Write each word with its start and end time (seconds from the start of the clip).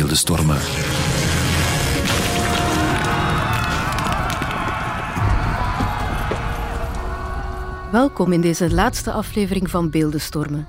beeldenstormen. 0.00 0.58
Welkom 7.92 8.32
in 8.32 8.40
deze 8.40 8.74
laatste 8.74 9.12
aflevering 9.12 9.70
van 9.70 9.90
Beeldenstormen. 9.90 10.68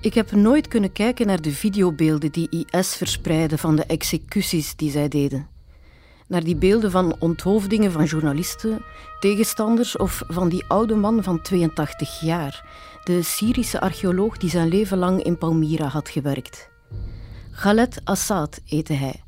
Ik 0.00 0.14
heb 0.14 0.32
nooit 0.32 0.68
kunnen 0.68 0.92
kijken 0.92 1.26
naar 1.26 1.40
de 1.40 1.50
videobeelden 1.50 2.32
die 2.32 2.66
IS 2.70 2.94
verspreidde 2.94 3.58
van 3.58 3.76
de 3.76 3.84
executies 3.84 4.76
die 4.76 4.90
zij 4.90 5.08
deden. 5.08 5.48
Naar 6.26 6.44
die 6.44 6.56
beelden 6.56 6.90
van 6.90 7.16
onthoofdingen 7.18 7.92
van 7.92 8.04
journalisten, 8.04 8.84
tegenstanders 9.20 9.96
of 9.96 10.22
van 10.28 10.48
die 10.48 10.64
oude 10.68 10.94
man 10.94 11.22
van 11.22 11.42
82 11.42 12.20
jaar, 12.20 12.64
de 13.04 13.22
Syrische 13.22 13.80
archeoloog 13.80 14.36
die 14.36 14.50
zijn 14.50 14.68
leven 14.68 14.98
lang 14.98 15.22
in 15.22 15.38
Palmyra 15.38 15.86
had 15.86 16.08
gewerkt. 16.08 16.72
Khaled 17.56 18.00
Assad 18.04 18.60
heette 18.64 18.92
hij. 18.92 19.22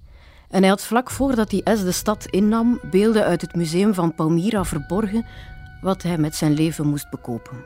En 0.48 0.60
hij 0.60 0.68
had 0.68 0.84
vlak 0.84 1.10
voordat 1.10 1.52
IS 1.52 1.82
de 1.82 1.92
stad 1.92 2.26
innam 2.26 2.80
beelden 2.90 3.24
uit 3.24 3.40
het 3.40 3.54
museum 3.54 3.94
van 3.94 4.14
Palmyra 4.14 4.64
verborgen, 4.64 5.26
wat 5.80 6.02
hij 6.02 6.18
met 6.18 6.34
zijn 6.34 6.52
leven 6.52 6.86
moest 6.86 7.10
bekopen. 7.10 7.64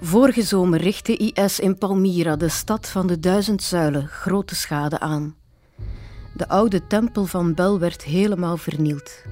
Vorige 0.00 0.42
zomer 0.42 0.80
richtte 0.80 1.16
IS 1.16 1.60
in 1.60 1.78
Palmyra, 1.78 2.36
de 2.36 2.48
stad 2.48 2.88
van 2.88 3.06
de 3.06 3.20
duizend 3.20 3.62
zuilen, 3.62 4.06
grote 4.06 4.54
schade 4.54 5.00
aan. 5.00 5.36
De 6.34 6.48
oude 6.48 6.86
tempel 6.86 7.24
van 7.24 7.54
Bel 7.54 7.78
werd 7.78 8.02
helemaal 8.02 8.56
vernield. 8.56 9.22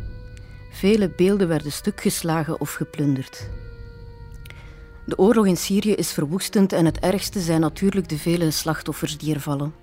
Vele 0.70 1.10
beelden 1.16 1.48
werden 1.48 1.72
stukgeslagen 1.72 2.60
of 2.60 2.72
geplunderd. 2.72 3.48
De 5.06 5.18
oorlog 5.18 5.46
in 5.46 5.56
Syrië 5.56 5.92
is 5.92 6.12
verwoestend 6.12 6.72
en 6.72 6.84
het 6.84 6.98
ergste 6.98 7.40
zijn 7.40 7.60
natuurlijk 7.60 8.08
de 8.08 8.18
vele 8.18 8.50
slachtoffers 8.50 9.18
die 9.18 9.34
er 9.34 9.40
vallen. 9.40 9.74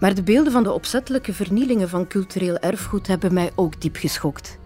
Maar 0.00 0.14
de 0.14 0.22
beelden 0.22 0.52
van 0.52 0.62
de 0.62 0.72
opzettelijke 0.72 1.32
vernielingen 1.32 1.88
van 1.88 2.06
cultureel 2.06 2.58
erfgoed 2.58 3.06
hebben 3.06 3.34
mij 3.34 3.50
ook 3.54 3.80
diep 3.80 3.96
geschokt. 3.96 4.58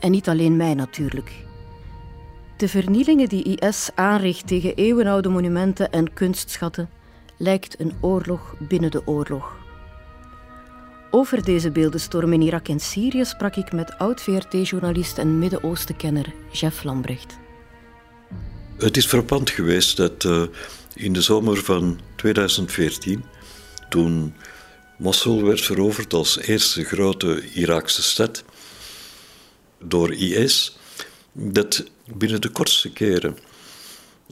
En 0.00 0.10
niet 0.10 0.28
alleen 0.28 0.56
mij 0.56 0.74
natuurlijk. 0.74 1.32
De 2.56 2.68
vernielingen 2.68 3.28
die 3.28 3.58
IS 3.58 3.90
aanricht 3.94 4.46
tegen 4.46 4.74
eeuwenoude 4.74 5.28
monumenten 5.28 5.90
en 5.92 6.12
kunstschatten 6.12 6.90
lijkt 7.36 7.80
een 7.80 7.92
oorlog 8.00 8.54
binnen 8.58 8.90
de 8.90 9.06
oorlog. 9.06 9.56
Over 11.10 11.44
deze 11.44 11.70
beeldenstorm 11.70 12.32
in 12.32 12.42
Irak 12.42 12.68
en 12.68 12.80
Syrië 12.80 13.24
sprak 13.24 13.56
ik 13.56 13.72
met 13.72 13.98
oud-VRT-journalist 13.98 15.18
en 15.18 15.38
Midden-Oosten-kenner 15.38 16.34
Jeff 16.52 16.82
Lambrecht. 16.82 17.38
Het 18.78 18.96
is 18.96 19.06
frappant 19.06 19.50
geweest 19.50 19.96
dat 19.96 20.24
uh, 20.24 20.42
in 20.94 21.12
de 21.12 21.22
zomer 21.22 21.56
van 21.64 22.00
2014, 22.16 23.24
toen 23.88 24.34
Mosul 24.98 25.44
werd 25.44 25.60
veroverd 25.60 26.12
als 26.12 26.38
eerste 26.38 26.84
grote 26.84 27.42
Iraakse 27.54 28.02
stad 28.02 28.44
door 29.78 30.12
IS, 30.12 30.76
dat 31.32 31.84
binnen 32.04 32.40
de 32.40 32.48
kortste 32.48 32.90
keren 32.90 33.38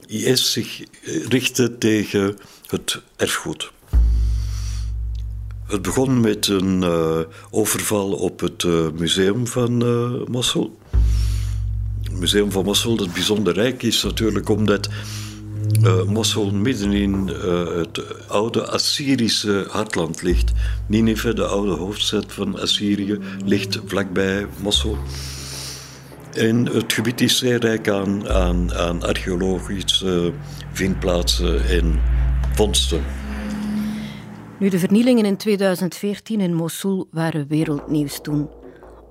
IS 0.05 0.51
zich 0.51 0.83
richtte 1.29 1.77
tegen 1.77 2.37
het 2.67 3.01
erfgoed. 3.15 3.71
Het 5.65 5.81
begon 5.81 6.19
met 6.19 6.47
een 6.47 6.81
uh, 6.81 7.19
overval 7.49 8.11
op 8.11 8.39
het 8.39 8.63
museum 8.93 9.47
van 9.47 9.83
uh, 9.83 10.27
Mosul. 10.27 10.77
Museum 12.19 12.51
van 12.51 12.65
Mosul, 12.65 12.95
dat 12.95 13.13
bijzonder 13.13 13.53
rijk 13.53 13.83
is 13.83 14.03
natuurlijk 14.03 14.49
omdat 14.49 14.89
Mosul 16.07 16.51
midden 16.51 16.91
in 16.91 17.27
het 17.77 18.27
oude 18.27 18.67
Assyrische 18.67 19.65
hartland 19.69 20.21
ligt. 20.21 20.51
Nineveh, 20.87 21.35
de 21.35 21.45
oude 21.45 21.71
hoofdstad 21.71 22.25
van 22.27 22.59
Assyrië, 22.59 23.19
ligt 23.45 23.79
vlakbij 23.85 24.47
Mosul. 24.61 24.97
En 26.33 26.65
het 26.65 26.93
gebied 26.93 27.21
is 27.21 27.37
zeer 27.37 27.59
rijk 27.59 27.89
aan, 27.89 28.29
aan, 28.29 28.73
aan 28.73 29.03
archeologische 29.03 30.33
vindplaatsen 30.71 31.65
en 31.65 31.99
vondsten. 32.53 33.03
Nu, 34.59 34.69
de 34.69 34.79
vernielingen 34.79 35.25
in 35.25 35.37
2014 35.37 36.41
in 36.41 36.53
Mosul 36.53 37.07
waren 37.11 37.47
wereldnieuws 37.47 38.19
toen. 38.21 38.49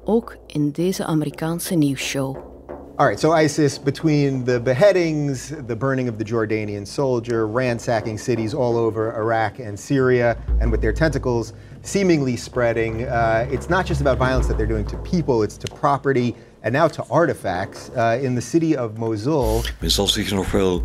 Ook 0.04 0.36
in 0.46 0.70
deze 0.70 1.04
Amerikaanse 1.04 1.74
nieuwsshow. 1.74 2.55
All 2.98 3.04
right, 3.04 3.20
so 3.20 3.30
ISIS, 3.30 3.76
between 3.76 4.46
the 4.46 4.58
beheadings, 4.58 5.50
the 5.50 5.76
burning 5.76 6.08
of 6.08 6.16
the 6.16 6.24
Jordanian 6.24 6.86
soldier, 6.86 7.46
ransacking 7.46 8.16
cities 8.16 8.54
all 8.54 8.78
over 8.78 9.14
Iraq 9.14 9.58
and 9.58 9.78
Syria, 9.78 10.38
and 10.62 10.70
with 10.70 10.80
their 10.80 10.94
tentacles 10.94 11.52
seemingly 11.82 12.36
spreading, 12.36 13.04
uh, 13.04 13.46
it's 13.50 13.68
not 13.68 13.84
just 13.84 14.00
about 14.00 14.16
violence 14.16 14.46
that 14.46 14.56
they're 14.56 14.66
doing 14.66 14.86
to 14.86 14.96
people, 15.02 15.42
it's 15.42 15.58
to 15.58 15.74
property 15.74 16.34
and 16.62 16.72
now 16.72 16.88
to 16.88 17.04
artifacts. 17.10 17.90
Uh, 17.90 18.18
in 18.22 18.34
the 18.34 18.40
city 18.40 18.74
of 18.74 18.96
Mosul. 18.96 19.62
Zal 19.80 20.08
zich 20.08 20.32
nog 20.32 20.50
wel 20.50 20.82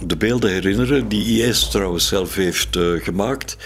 de 0.00 0.16
beelden 0.16 0.50
herinneren 0.50 1.08
die 1.08 1.42
IS 1.42 1.68
trouwens 1.68 2.06
zelf 2.06 2.34
heeft 2.34 2.76
uh, 2.76 3.02
gemaakt 3.02 3.56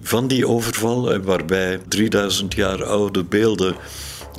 van 0.00 0.26
die 0.26 0.48
overval, 0.48 1.18
waarbij 1.20 1.80
3000 1.88 2.54
jaar 2.54 2.84
oude 2.84 3.24
beelden 3.24 3.76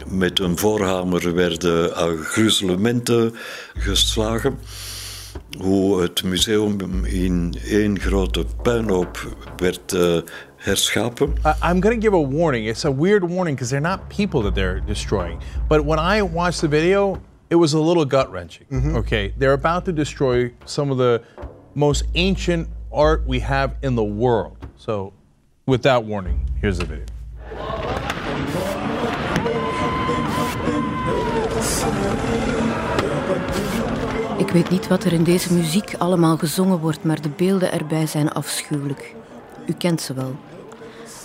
met 0.07 0.39
een 0.39 0.57
voorhamer 0.57 1.33
werden 1.33 1.91
gruzelementen 2.25 3.33
geslagen. 3.73 4.59
Hoe 5.57 6.01
het 6.01 6.23
museum 6.23 7.05
in 7.05 7.55
één 7.65 7.99
grote 7.99 8.45
puinhoop 8.61 9.35
werd 9.57 9.93
uh, 9.93 10.17
herschapen. 10.55 11.33
I'm 11.61 11.81
going 11.81 12.01
to 12.01 12.01
give 12.01 12.13
a 12.13 12.27
warning. 12.27 12.67
It's 12.67 12.85
a 12.85 12.91
weird 12.91 13.23
warning 13.23 13.55
because 13.55 13.69
they're 13.69 13.89
not 13.89 14.07
people 14.07 14.41
that 14.41 14.55
they're 14.55 14.81
destroying. 14.85 15.39
But 15.67 15.85
when 15.85 15.99
I 15.99 16.21
watched 16.21 16.61
the 16.61 16.67
video, 16.67 17.21
it 17.49 17.55
was 17.55 17.73
a 17.73 17.79
little 17.79 18.05
gut 18.05 18.31
wrenching. 18.31 18.67
Mm-hmm. 18.71 18.95
Okay, 18.95 19.33
they're 19.37 19.53
about 19.53 19.85
to 19.85 19.91
destroy 19.91 20.51
some 20.65 20.91
of 20.91 20.97
the 20.97 21.21
most 21.73 22.03
ancient 22.15 22.67
art 22.91 23.27
we 23.27 23.39
have 23.39 23.75
in 23.81 23.95
the 23.95 24.03
world. 24.03 24.57
So, 24.77 25.13
with 25.65 25.83
that 25.83 26.03
warning, 26.05 26.49
here's 26.61 26.77
the 26.77 26.85
video. 26.85 27.05
Ik 34.37 34.49
weet 34.49 34.69
niet 34.69 34.87
wat 34.87 35.03
er 35.03 35.13
in 35.13 35.23
deze 35.23 35.53
muziek 35.53 35.95
allemaal 35.97 36.37
gezongen 36.37 36.79
wordt, 36.79 37.03
maar 37.03 37.21
de 37.21 37.29
beelden 37.29 37.71
erbij 37.71 38.07
zijn 38.07 38.31
afschuwelijk. 38.31 39.15
U 39.65 39.73
kent 39.73 40.01
ze 40.01 40.13
wel. 40.13 40.35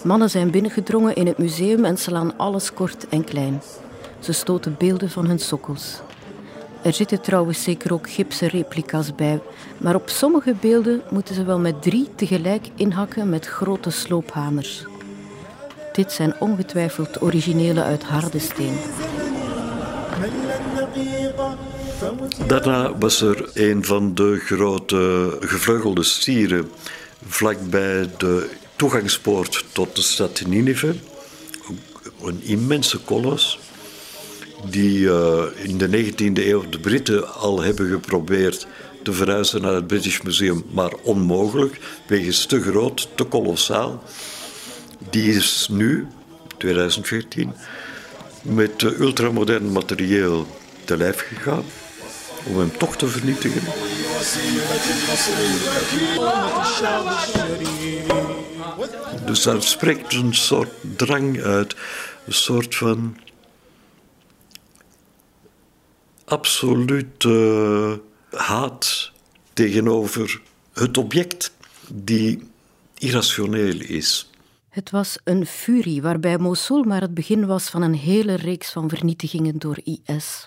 Mannen 0.05 0.31
zijn 0.31 0.51
binnengedrongen 0.51 1.15
in 1.15 1.27
het 1.27 1.39
museum 1.39 1.85
en 1.85 1.97
slaan 1.97 2.39
alles 2.39 2.73
kort 2.73 3.09
en 3.09 3.25
klein. 3.25 3.63
Ze 4.19 4.33
stoten 4.33 4.75
beelden 4.79 5.11
van 5.11 5.27
hun 5.27 5.39
sokkels. 5.39 6.01
Er 6.83 6.93
zitten 6.93 7.21
trouwens 7.21 7.63
zeker 7.63 7.93
ook 7.93 8.11
gipsen 8.11 8.49
replica's 8.49 9.15
bij, 9.15 9.41
maar 9.79 9.95
op 9.95 10.09
sommige 10.09 10.55
beelden 10.61 11.03
moeten 11.11 11.35
ze 11.35 11.45
wel 11.45 11.59
met 11.59 11.83
drie 11.83 12.09
tegelijk 12.15 12.69
inhakken 12.75 13.29
met 13.29 13.47
grote 13.47 13.91
sloophamers. 13.91 14.85
Dit 15.93 16.13
zijn 16.13 16.35
ongetwijfeld 16.41 17.23
originele 17.23 17.83
uit 17.83 18.05
harde 18.05 18.39
steen. 18.39 18.77
Daarna 22.47 22.99
was 22.99 23.21
er 23.21 23.51
een 23.55 23.85
van 23.85 24.15
de 24.15 24.37
grote 24.37 25.37
gevleugelde 25.41 26.03
stieren 26.03 26.71
vlakbij 27.27 28.11
de 28.19 28.51
toegangspoort 28.77 29.65
tot 29.73 29.97
de 29.97 30.03
stad 30.03 30.43
Nineveh. 30.47 30.95
Een 32.23 32.43
immense 32.43 32.99
kolos 32.99 33.59
die 34.71 34.99
uh, 34.99 35.43
in 35.63 35.79
de 35.79 35.89
19e 35.89 36.47
eeuw 36.47 36.69
de 36.69 36.79
Britten 36.81 37.35
al 37.35 37.63
hebben 37.63 37.91
geprobeerd 37.91 38.67
te 39.03 39.13
verhuizen 39.13 39.63
naar 39.63 39.75
het 39.75 39.87
British 39.87 40.21
Museum, 40.21 40.65
maar 40.71 40.93
onmogelijk, 41.03 41.79
wegens 42.07 42.47
te 42.47 42.61
groot, 42.61 43.09
te 43.15 43.25
kolossaal. 43.25 44.03
Die 45.11 45.33
is 45.33 45.69
nu, 45.71 46.07
2014, 46.57 47.53
met 48.43 48.83
uh, 48.83 49.01
ultramodern 49.01 49.73
materieel 49.73 50.47
te 50.85 50.97
lijf 50.97 51.27
gegaan 51.29 51.65
om 52.45 52.59
hem 52.59 52.77
toch 52.77 52.97
te 52.97 53.07
vernietigen. 53.07 53.63
Dus 59.27 59.43
daar 59.43 59.63
spreekt 59.63 60.15
een 60.15 60.35
soort 60.35 60.71
drang 60.97 61.43
uit, 61.43 61.77
een 62.27 62.33
soort 62.33 62.75
van 62.75 63.17
absolute 66.25 68.01
haat 68.31 69.13
tegenover 69.53 70.41
het 70.73 70.99
object 70.99 71.53
die 71.89 72.49
irrationeel 72.99 73.81
is. 73.81 74.31
Het 74.69 74.91
was 74.91 75.19
een 75.25 75.47
furie 75.47 76.03
waarbij 76.03 76.39
Mosul 76.39 76.83
maar 76.83 77.01
het 77.01 77.15
begin 77.15 77.47
was 77.47 77.69
van 77.69 77.83
een 77.83 77.95
hele 77.95 78.35
reeks 78.35 78.73
van 78.73 78.89
vernietigingen 78.89 79.59
door 79.59 79.79
IS. 79.85 80.47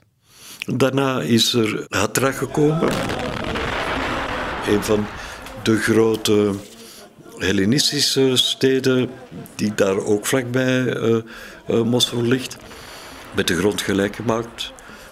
Daarna 0.66 1.22
is 1.22 1.54
er 1.54 1.86
Hatra 1.90 2.32
gekomen, 2.32 2.94
een 4.68 4.84
van 4.84 5.06
de 5.64 5.78
grote 5.78 6.54
Hellenistische 7.38 8.38
steden, 8.38 9.10
die 9.56 9.76
daar 9.76 9.98
ook 9.98 10.26
vlakbij 10.26 10.98
uh, 10.98 11.18
uh, 11.70 11.82
Mosul 11.82 12.22
ligt, 12.22 12.58
met 13.36 13.48
de 13.48 13.58
grond 13.58 13.82
gelijk 13.82 14.16
gemaakt, 14.16 14.72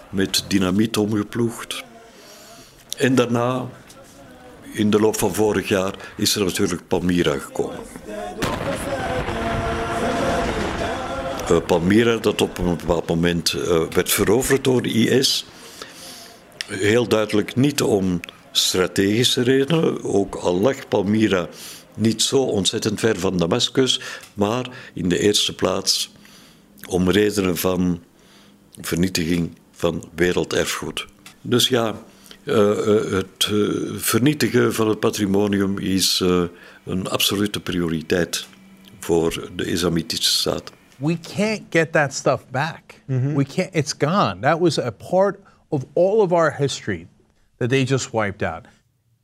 met 0.10 0.46
dynamiet 0.48 0.98
omgeploegd. 0.98 1.84
En 2.98 3.16
daarna, 3.16 3.66
in 4.74 4.90
de 4.90 5.00
loop 5.00 5.18
van 5.18 5.34
vorig 5.34 5.68
jaar, 5.68 5.94
is 6.18 6.36
er 6.36 6.44
natuurlijk 6.44 6.88
Palmyra 6.88 7.38
gekomen. 7.38 7.80
Uh, 11.52 11.58
Palmyra, 11.66 12.18
dat 12.18 12.42
op 12.42 12.58
een 12.58 12.78
bepaald 12.78 13.08
moment 13.08 13.52
werd 13.90 14.10
veroverd 14.10 14.64
door 14.64 14.82
de 14.82 14.90
IS. 14.90 15.46
Heel 16.68 17.08
duidelijk 17.08 17.56
niet 17.56 17.82
om 17.82 18.20
strategische 18.52 19.42
redenen, 19.42 20.04
ook 20.04 20.36
al 20.36 20.60
lag 20.60 20.88
Palmyra 20.88 21.48
niet 21.96 22.22
zo 22.22 22.38
ontzettend 22.42 23.00
ver 23.00 23.20
van 23.20 23.38
Damascus, 23.38 24.00
maar 24.34 24.70
in 24.94 25.10
de 25.10 25.20
eerste 25.20 25.56
plaats 25.56 26.12
om 26.88 27.10
redenen 27.10 27.58
van 27.58 28.04
vernietiging 28.82 29.58
van 29.72 30.10
werelderfgoed. 30.16 31.06
Dus 31.42 31.68
ja, 31.68 32.04
uh, 32.44 32.78
het 33.12 33.52
vernietigen 33.96 34.74
van 34.74 34.90
het 34.90 35.00
patrimonium 35.00 35.78
is 35.78 36.24
een 36.86 37.08
absolute 37.08 37.60
prioriteit 37.60 38.48
voor 39.00 39.50
de 39.56 39.66
Islamitische 39.66 40.32
staat 40.32 40.72
We 40.99 41.19
can't 41.37 41.63
get 41.71 41.93
that 41.93 42.15
stuff 42.15 42.45
back. 42.51 43.01
Mm 43.07 43.21
-hmm. 43.21 43.35
We 43.35 43.45
can't, 43.45 43.75
it's 43.75 43.97
gone. 43.99 44.41
That 44.41 44.59
was 44.59 44.79
a 44.79 44.91
part 44.91 45.39
of 45.69 45.85
all 45.93 46.21
of 46.21 46.33
our 46.33 46.55
history 46.57 47.07
that 47.57 47.69
they 47.69 47.85
just 47.85 48.11
wiped 48.11 48.43
out. 48.43 48.67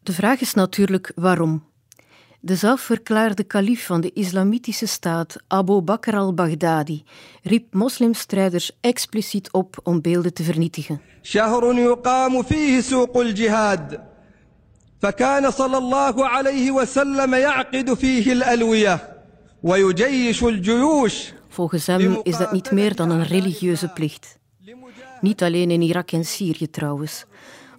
De 0.03 0.12
vraag 0.12 0.41
is 0.41 0.55
natuurlijk 0.55 1.12
waarom. 1.15 1.69
De 2.41 2.55
zelfverklaarde 2.55 3.45
kalif 3.45 3.87
van 3.87 4.01
de 4.01 4.12
islamitische 4.12 4.87
staat, 4.87 5.37
Abu 5.47 5.81
Bakr 5.81 6.15
al-Baghdadi, 6.15 7.05
riep 7.43 7.75
moslimstrijders 7.75 8.71
expliciet 8.81 9.53
op 9.53 9.81
om 9.83 10.01
beelden 10.01 10.35
te 10.35 10.43
vernietigen. 10.43 11.01
فكان 15.03 15.51
صلى 15.51 15.79
الله 15.79 16.27
عليه 16.27 16.71
وسلم 16.71 17.35
يعقد 17.35 17.95
فيه 17.95 18.33
الألوية 18.33 18.99
ويجيش 19.62 20.45
الجيوش 20.45 21.33
Volgens 21.56 21.86
hem 21.86 22.19
is 22.24 22.38
dat 22.38 22.52
niet 22.52 22.72
meer 22.72 22.96
dan 22.96 23.10
een 23.10 23.24
religieuze 23.24 23.88
plicht. 23.88 24.38
Niet 25.22 25.44
alleen 25.44 25.72
in 25.72 25.81
Irak 25.81 26.12
en 26.12 26.25
Syrië 26.25 26.69
trouwens. 26.69 27.25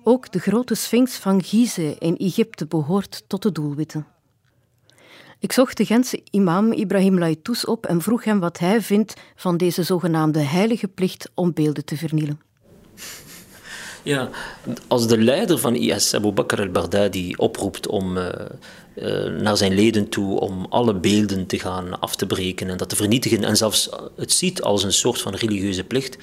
Ook 0.03 0.33
de 0.33 0.39
grote 0.39 0.75
Sphinx 0.75 1.17
van 1.17 1.43
Gizeh 1.43 1.97
in 1.99 2.17
Egypte 2.17 2.67
behoort 2.67 3.25
tot 3.27 3.43
de 3.43 3.53
doelwitten. 3.53 4.07
Ik 5.39 5.53
zocht 5.53 5.77
de 5.77 5.85
Gentse 5.85 6.23
imam 6.31 6.73
Ibrahim 6.73 7.19
Laitous 7.19 7.65
op 7.65 7.87
en 7.87 8.03
vroeg 8.03 8.25
hem 8.25 8.41
wat 8.41 8.59
hij 8.59 8.83
vindt 8.83 9.15
van 9.35 9.57
deze 9.57 9.83
zogenaamde 9.83 10.41
heilige 10.41 10.89
plicht 10.89 11.31
om 11.35 11.53
beelden 11.53 11.85
te 11.85 11.97
vernielen. 11.97 12.41
Ja, 14.07 14.31
als 14.87 15.07
de 15.07 15.19
leider 15.19 15.59
van 15.59 15.75
IS, 15.75 16.15
Abu 16.15 16.31
Bakr 16.31 16.61
al-Baghdadi, 16.61 17.35
oproept 17.37 17.87
om 17.87 18.17
uh, 18.17 18.29
uh, 18.95 19.41
naar 19.41 19.57
zijn 19.57 19.75
leden 19.75 20.09
toe 20.09 20.41
om 20.41 20.67
alle 20.69 20.95
beelden 20.95 21.47
te 21.47 21.59
gaan 21.59 22.01
af 22.01 22.17
te 22.17 22.27
breken 22.27 22.69
en 22.69 22.77
dat 22.77 22.89
te 22.89 22.97
vernietigen 22.97 23.45
en 23.45 23.57
zelfs 23.57 23.89
het 24.17 24.33
ziet 24.33 24.63
als 24.63 24.85
een 24.85 24.93
soort 24.93 25.21
van 25.21 25.35
religieuze 25.35 25.85
plicht, 25.85 26.17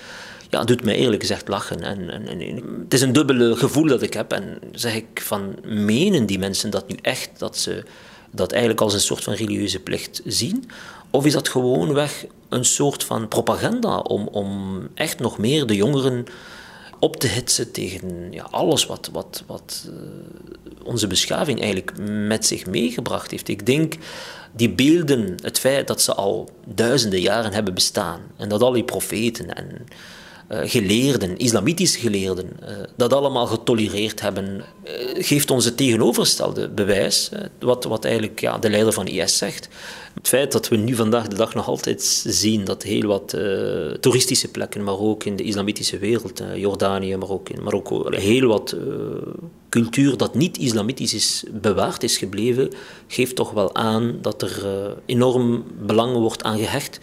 ja, 0.50 0.64
doet 0.64 0.84
mij 0.84 0.96
eerlijk 0.96 1.22
gezegd 1.22 1.48
lachen. 1.48 1.82
En, 1.82 2.10
en, 2.10 2.28
en, 2.28 2.64
het 2.84 2.94
is 2.94 3.02
een 3.02 3.14
dubbele 3.14 3.56
gevoel 3.56 3.88
dat 3.88 4.02
ik 4.02 4.14
heb. 4.14 4.32
En 4.32 4.60
zeg 4.72 4.96
ik 4.96 5.22
van, 5.22 5.56
menen 5.64 6.26
die 6.26 6.40
mensen 6.40 6.70
dat 6.70 6.88
nu 6.88 6.96
echt, 7.02 7.30
dat 7.38 7.58
ze 7.58 7.84
dat 8.32 8.52
eigenlijk 8.52 8.82
als 8.82 8.94
een 8.94 9.00
soort 9.00 9.24
van 9.24 9.34
religieuze 9.34 9.80
plicht 9.80 10.22
zien? 10.26 10.70
Of 11.10 11.26
is 11.26 11.34
dat 11.34 11.50
gewoonweg 11.50 12.26
een 12.50 12.66
soort 12.66 13.04
van 13.04 13.28
propaganda 13.28 13.98
om, 13.98 14.28
om 14.28 14.80
echt 14.94 15.20
nog 15.20 15.38
meer 15.38 15.66
de 15.66 15.76
jongeren 15.76 16.26
op 17.04 17.16
te 17.16 17.28
hitsen 17.28 17.72
tegen 17.72 18.32
ja, 18.32 18.48
alles 18.52 18.86
wat, 18.86 19.10
wat, 19.12 19.44
wat 19.48 19.90
uh, 19.90 19.94
onze 20.84 21.08
beschaving 21.08 21.60
eigenlijk 21.62 21.92
met 22.28 22.46
zich 22.46 22.66
meegebracht 22.66 23.32
heeft. 23.32 23.48
Ik 23.48 23.66
denk 23.66 23.94
die 24.52 24.70
beelden, 24.70 25.38
het 25.42 25.60
feit 25.60 25.88
dat 25.88 26.02
ze 26.02 26.14
al 26.14 26.50
duizenden 26.66 27.20
jaren 27.20 27.54
hebben 27.54 27.74
bestaan 27.74 28.22
en 28.38 28.50
dat 28.50 28.62
al 28.62 28.72
die 28.72 28.84
profeten 28.84 29.56
en 29.56 29.88
geleerden, 30.50 31.38
islamitische 31.38 32.00
geleerden, 32.00 32.50
uh, 32.62 32.70
dat 32.96 33.14
allemaal 33.14 33.46
getolereerd 33.46 34.22
hebben, 34.22 34.46
uh, 34.56 34.92
geeft 35.14 35.52
ons 35.52 35.66
het 35.66 35.78
tegenovergestelde 35.78 36.70
bewijs, 36.70 37.30
wat, 37.60 37.84
wat 37.84 38.06
eigenlijk 38.06 38.42
ja, 38.42 38.58
de 38.58 38.70
leider 38.70 38.94
van 38.94 39.08
IS 39.08 39.38
zegt. 39.38 39.70
Het 40.14 40.28
feit 40.28 40.52
dat 40.52 40.68
we 40.68 40.76
nu 40.76 40.96
vandaag 40.96 41.28
de 41.28 41.36
dag 41.36 41.54
nog 41.54 41.68
altijd 41.68 42.02
zien 42.28 42.64
dat 42.64 42.84
heel 42.84 43.08
wat 43.08 43.38
toeristische 44.00 44.48
plekken, 44.48 44.84
maar 44.84 45.00
ook 45.00 45.24
in 45.24 45.36
de 45.36 45.44
islamitische 45.44 45.98
wereld, 45.98 46.42
Jordanië, 46.56 47.18
maar 47.18 47.30
ook 47.30 47.50
in 47.50 47.64
Marokko, 47.64 48.12
heel 48.12 48.48
wat 48.48 48.76
cultuur 49.70 50.18
dat 50.18 50.36
niet 50.36 50.58
islamitisch 50.58 51.14
is 51.14 51.44
bewaard 51.52 52.04
is 52.04 52.18
gebleven, 52.18 52.70
geeft 53.08 53.36
toch 53.36 53.52
wel 53.52 53.76
aan 53.76 54.18
dat 54.22 54.42
er 54.42 54.66
enorm 55.06 55.64
belang 55.86 56.14
wordt 56.16 56.44
aan 56.44 56.58
gehecht 56.58 57.00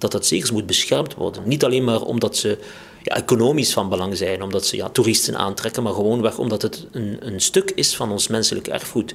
dat 0.00 0.12
dat 0.12 0.26
zeker 0.26 0.52
moet 0.52 0.66
beschermd 0.66 1.14
worden. 1.14 1.42
Niet 1.48 1.64
alleen 1.64 1.84
maar 1.84 2.02
omdat 2.02 2.36
ze 2.36 2.58
ja, 3.02 3.16
economisch 3.16 3.72
van 3.72 3.88
belang 3.88 4.16
zijn, 4.16 4.42
omdat 4.42 4.66
ze 4.66 4.76
ja, 4.76 4.88
toeristen 4.88 5.36
aantrekken, 5.36 5.82
maar 5.82 5.92
gewoonweg 5.92 6.38
omdat 6.38 6.62
het 6.62 6.86
een, 6.92 7.16
een 7.20 7.40
stuk 7.40 7.70
is 7.70 7.96
van 7.96 8.10
ons 8.10 8.28
menselijk 8.28 8.68
erfgoed. 8.68 9.14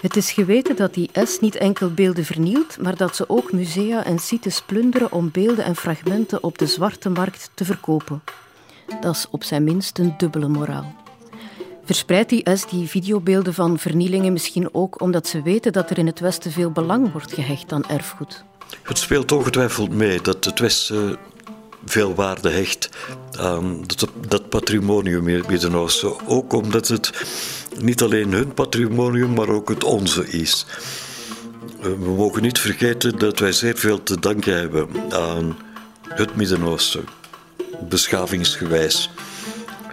Het 0.00 0.16
is 0.16 0.30
geweten 0.30 0.76
dat 0.76 0.94
die 0.94 1.10
S 1.24 1.40
niet 1.40 1.56
enkel 1.56 1.90
beelden 1.90 2.24
vernielt, 2.24 2.78
maar 2.80 2.96
dat 2.96 3.16
ze 3.16 3.28
ook 3.28 3.52
musea 3.52 4.04
en 4.04 4.18
sites 4.18 4.62
plunderen 4.62 5.12
om 5.12 5.30
beelden 5.30 5.64
en 5.64 5.76
fragmenten 5.76 6.42
op 6.42 6.58
de 6.58 6.66
zwarte 6.66 7.08
markt 7.08 7.50
te 7.54 7.64
verkopen. 7.64 8.22
Dat 9.00 9.14
is 9.14 9.26
op 9.30 9.44
zijn 9.44 9.64
minst 9.64 9.98
een 9.98 10.14
dubbele 10.18 10.48
moraal. 10.48 10.94
Verspreidt 11.84 12.28
die 12.28 12.50
S 12.54 12.66
die 12.66 12.88
videobeelden 12.88 13.54
van 13.54 13.78
vernielingen 13.78 14.32
misschien 14.32 14.74
ook 14.74 15.00
omdat 15.00 15.26
ze 15.26 15.42
weten 15.42 15.72
dat 15.72 15.90
er 15.90 15.98
in 15.98 16.06
het 16.06 16.20
Westen 16.20 16.52
veel 16.52 16.70
belang 16.70 17.12
wordt 17.12 17.32
gehecht 17.32 17.72
aan 17.72 17.88
erfgoed? 17.88 18.44
Het 18.82 18.98
speelt 18.98 19.32
ongetwijfeld 19.32 19.90
mee 19.90 20.20
dat 20.20 20.44
het 20.44 20.58
Westen 20.58 21.16
veel 21.84 22.14
waarde 22.14 22.50
hecht 22.50 22.88
aan 23.38 23.82
dat, 23.86 24.10
dat 24.28 24.48
patrimonium 24.48 25.28
in 25.28 25.36
het 25.36 25.48
Midden-Oosten. 25.48 26.26
Ook 26.26 26.52
omdat 26.52 26.88
het 26.88 27.12
niet 27.78 28.02
alleen 28.02 28.32
hun 28.32 28.54
patrimonium, 28.54 29.34
maar 29.34 29.48
ook 29.48 29.68
het 29.68 29.84
onze 29.84 30.28
is. 30.28 30.66
Eh, 31.80 31.84
we 31.84 32.14
mogen 32.16 32.42
niet 32.42 32.58
vergeten 32.58 33.18
dat 33.18 33.38
wij 33.38 33.52
zeer 33.52 33.76
veel 33.76 34.02
te 34.02 34.20
danken 34.20 34.56
hebben 34.56 34.88
aan 35.12 35.56
het 36.08 36.36
Midden-Oosten, 36.36 37.04
beschavingsgewijs. 37.88 39.10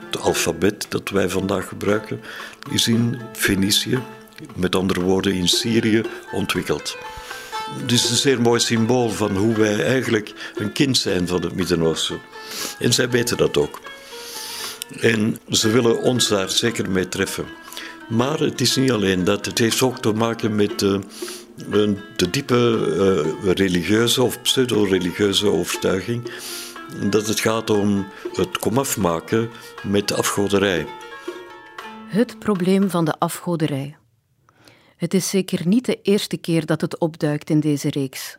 Het 0.05 0.19
alfabet 0.19 0.85
dat 0.89 1.09
wij 1.09 1.29
vandaag 1.29 1.67
gebruiken 1.67 2.21
is 2.71 2.87
in 2.87 3.19
Fenicië, 3.33 3.99
met 4.55 4.75
andere 4.75 5.01
woorden 5.01 5.33
in 5.33 5.47
Syrië, 5.47 6.01
ontwikkeld. 6.31 6.97
Is 7.87 8.09
een 8.09 8.15
zeer 8.15 8.41
mooi 8.41 8.59
symbool 8.59 9.09
van 9.09 9.35
hoe 9.35 9.55
wij 9.55 9.83
eigenlijk 9.83 10.33
een 10.55 10.71
kind 10.71 10.97
zijn 10.97 11.27
van 11.27 11.41
het 11.41 11.55
Midden-Oosten. 11.55 12.19
En 12.79 12.93
zij 12.93 13.09
weten 13.09 13.37
dat 13.37 13.57
ook. 13.57 13.79
En 14.99 15.37
ze 15.49 15.69
willen 15.69 16.01
ons 16.01 16.27
daar 16.27 16.49
zeker 16.49 16.89
mee 16.89 17.09
treffen. 17.09 17.45
Maar 18.09 18.39
het 18.39 18.61
is 18.61 18.75
niet 18.75 18.91
alleen 18.91 19.23
dat, 19.23 19.45
het 19.45 19.57
heeft 19.57 19.81
ook 19.81 19.99
te 19.99 20.11
maken 20.11 20.55
met 20.55 20.79
de, 20.79 20.99
de 22.15 22.29
diepe 22.29 22.87
uh, 23.43 23.51
religieuze 23.53 24.23
of 24.23 24.41
pseudo-religieuze 24.41 25.47
overtuiging 25.51 26.31
dat 27.09 27.27
het 27.27 27.39
gaat 27.39 27.69
om 27.69 28.07
het 28.33 28.57
komaf 28.57 28.97
maken 28.97 29.49
met 29.83 30.13
afgoderij. 30.13 30.85
Het 32.07 32.39
probleem 32.39 32.89
van 32.89 33.05
de 33.05 33.13
afgoderij. 33.19 33.95
Het 34.95 35.13
is 35.13 35.29
zeker 35.29 35.67
niet 35.67 35.85
de 35.85 36.01
eerste 36.01 36.37
keer 36.37 36.65
dat 36.65 36.81
het 36.81 36.99
opduikt 36.99 37.49
in 37.49 37.59
deze 37.59 37.89
reeks. 37.89 38.37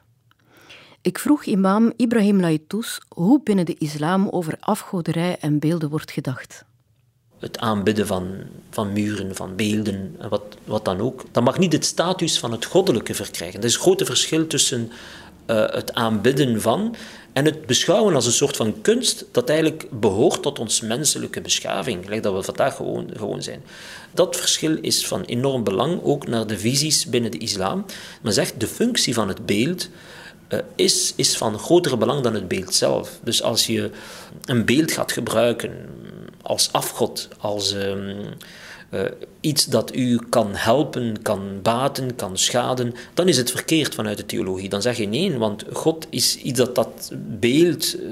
Ik 1.00 1.18
vroeg 1.18 1.44
imam 1.44 1.92
Ibrahim 1.96 2.40
Laitous 2.40 3.00
hoe 3.08 3.40
binnen 3.42 3.66
de 3.66 3.76
islam 3.78 4.28
over 4.28 4.56
afgoderij 4.60 5.36
en 5.40 5.58
beelden 5.58 5.90
wordt 5.90 6.10
gedacht. 6.10 6.64
Het 7.38 7.58
aanbidden 7.58 8.06
van, 8.06 8.36
van 8.70 8.92
muren, 8.92 9.34
van 9.34 9.56
beelden, 9.56 10.16
wat, 10.28 10.56
wat 10.64 10.84
dan 10.84 11.00
ook, 11.00 11.24
dat 11.30 11.44
mag 11.44 11.58
niet 11.58 11.72
het 11.72 11.84
status 11.84 12.38
van 12.38 12.52
het 12.52 12.64
goddelijke 12.64 13.14
verkrijgen. 13.14 13.60
Er 13.60 13.66
is 13.66 13.74
een 13.74 13.80
groot 13.80 14.02
verschil 14.04 14.46
tussen 14.46 14.90
het 15.46 15.94
aanbidden 15.94 16.60
van 16.60 16.96
en 17.32 17.44
het 17.44 17.66
beschouwen 17.66 18.14
als 18.14 18.26
een 18.26 18.32
soort 18.32 18.56
van 18.56 18.80
kunst 18.80 19.24
dat 19.32 19.48
eigenlijk 19.48 19.86
behoort 19.90 20.42
tot 20.42 20.58
ons 20.58 20.80
menselijke 20.80 21.40
beschaving, 21.40 22.04
gelijk 22.04 22.22
dat 22.22 22.34
we 22.34 22.42
vandaag 22.42 22.76
gewoon, 22.76 23.10
gewoon 23.16 23.42
zijn. 23.42 23.62
Dat 24.12 24.36
verschil 24.36 24.76
is 24.80 25.06
van 25.06 25.22
enorm 25.22 25.64
belang, 25.64 26.02
ook 26.02 26.26
naar 26.26 26.46
de 26.46 26.58
visies 26.58 27.06
binnen 27.06 27.30
de 27.30 27.38
islam. 27.38 27.84
Men 28.22 28.32
zegt, 28.32 28.60
de 28.60 28.66
functie 28.66 29.14
van 29.14 29.28
het 29.28 29.46
beeld 29.46 29.88
uh, 30.48 30.58
is, 30.74 31.12
is 31.16 31.36
van 31.36 31.58
groter 31.58 31.98
belang 31.98 32.22
dan 32.22 32.34
het 32.34 32.48
beeld 32.48 32.74
zelf. 32.74 33.18
Dus 33.22 33.42
als 33.42 33.66
je 33.66 33.90
een 34.44 34.64
beeld 34.64 34.92
gaat 34.92 35.12
gebruiken 35.12 35.72
als 36.42 36.72
afgod, 36.72 37.28
als... 37.38 37.72
Um, 37.72 38.16
uh, 38.90 39.00
iets 39.40 39.64
dat 39.64 39.94
u 39.94 40.18
kan 40.28 40.48
helpen, 40.52 41.22
kan 41.22 41.62
baten, 41.62 42.14
kan 42.14 42.38
schaden, 42.38 42.94
dan 43.14 43.28
is 43.28 43.36
het 43.36 43.50
verkeerd 43.50 43.94
vanuit 43.94 44.16
de 44.16 44.26
theologie. 44.26 44.68
Dan 44.68 44.82
zeg 44.82 44.96
je 44.96 45.08
nee, 45.08 45.38
want 45.38 45.64
God 45.72 46.06
is 46.10 46.36
iets 46.36 46.58
dat 46.58 46.74
dat 46.74 47.12
beeld 47.40 48.00
uh, 48.00 48.10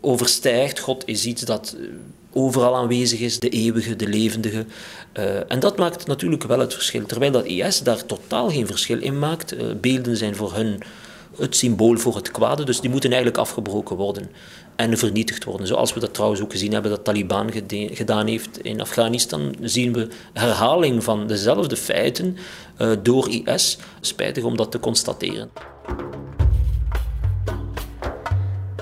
overstijgt. 0.00 0.78
God 0.78 1.02
is 1.06 1.26
iets 1.26 1.42
dat 1.42 1.76
overal 2.32 2.76
aanwezig 2.76 3.20
is, 3.20 3.38
de 3.38 3.48
eeuwige, 3.48 3.96
de 3.96 4.08
levendige. 4.08 4.64
En 5.48 5.60
dat 5.60 5.78
maakt 5.78 6.06
natuurlijk 6.06 6.44
wel 6.44 6.58
het 6.58 6.74
verschil. 6.74 7.06
Terwijl 7.06 7.32
dat 7.32 7.44
IS 7.44 7.82
daar 7.82 8.06
totaal 8.06 8.50
geen 8.50 8.66
verschil 8.66 8.98
in 8.98 9.18
maakt. 9.18 9.80
Beelden 9.80 10.16
zijn 10.16 10.36
voor 10.36 10.54
hun 10.54 10.82
het 11.40 11.56
symbool 11.56 11.96
voor 11.96 12.16
het 12.16 12.30
kwade, 12.30 12.64
dus 12.64 12.80
die 12.80 12.90
moeten 12.90 13.10
eigenlijk 13.10 13.40
afgebroken 13.40 13.96
worden 13.96 14.30
en 14.76 14.98
vernietigd 14.98 15.44
worden. 15.44 15.66
Zoals 15.66 15.94
we 15.94 16.00
dat 16.00 16.14
trouwens 16.14 16.42
ook 16.42 16.50
gezien 16.50 16.72
hebben 16.72 16.90
dat 16.90 17.04
Taliban 17.04 17.50
gedaan 17.68 18.26
heeft 18.26 18.58
in 18.58 18.80
Afghanistan, 18.80 19.54
zien 19.60 19.92
we 19.92 20.08
herhaling 20.32 21.04
van 21.04 21.26
dezelfde 21.26 21.76
feiten 21.76 22.36
uh, 22.78 22.90
door 23.02 23.28
IS. 23.28 23.78
Spijtig 24.00 24.44
om 24.44 24.56
dat 24.56 24.70
te 24.70 24.80
constateren. 24.80 25.50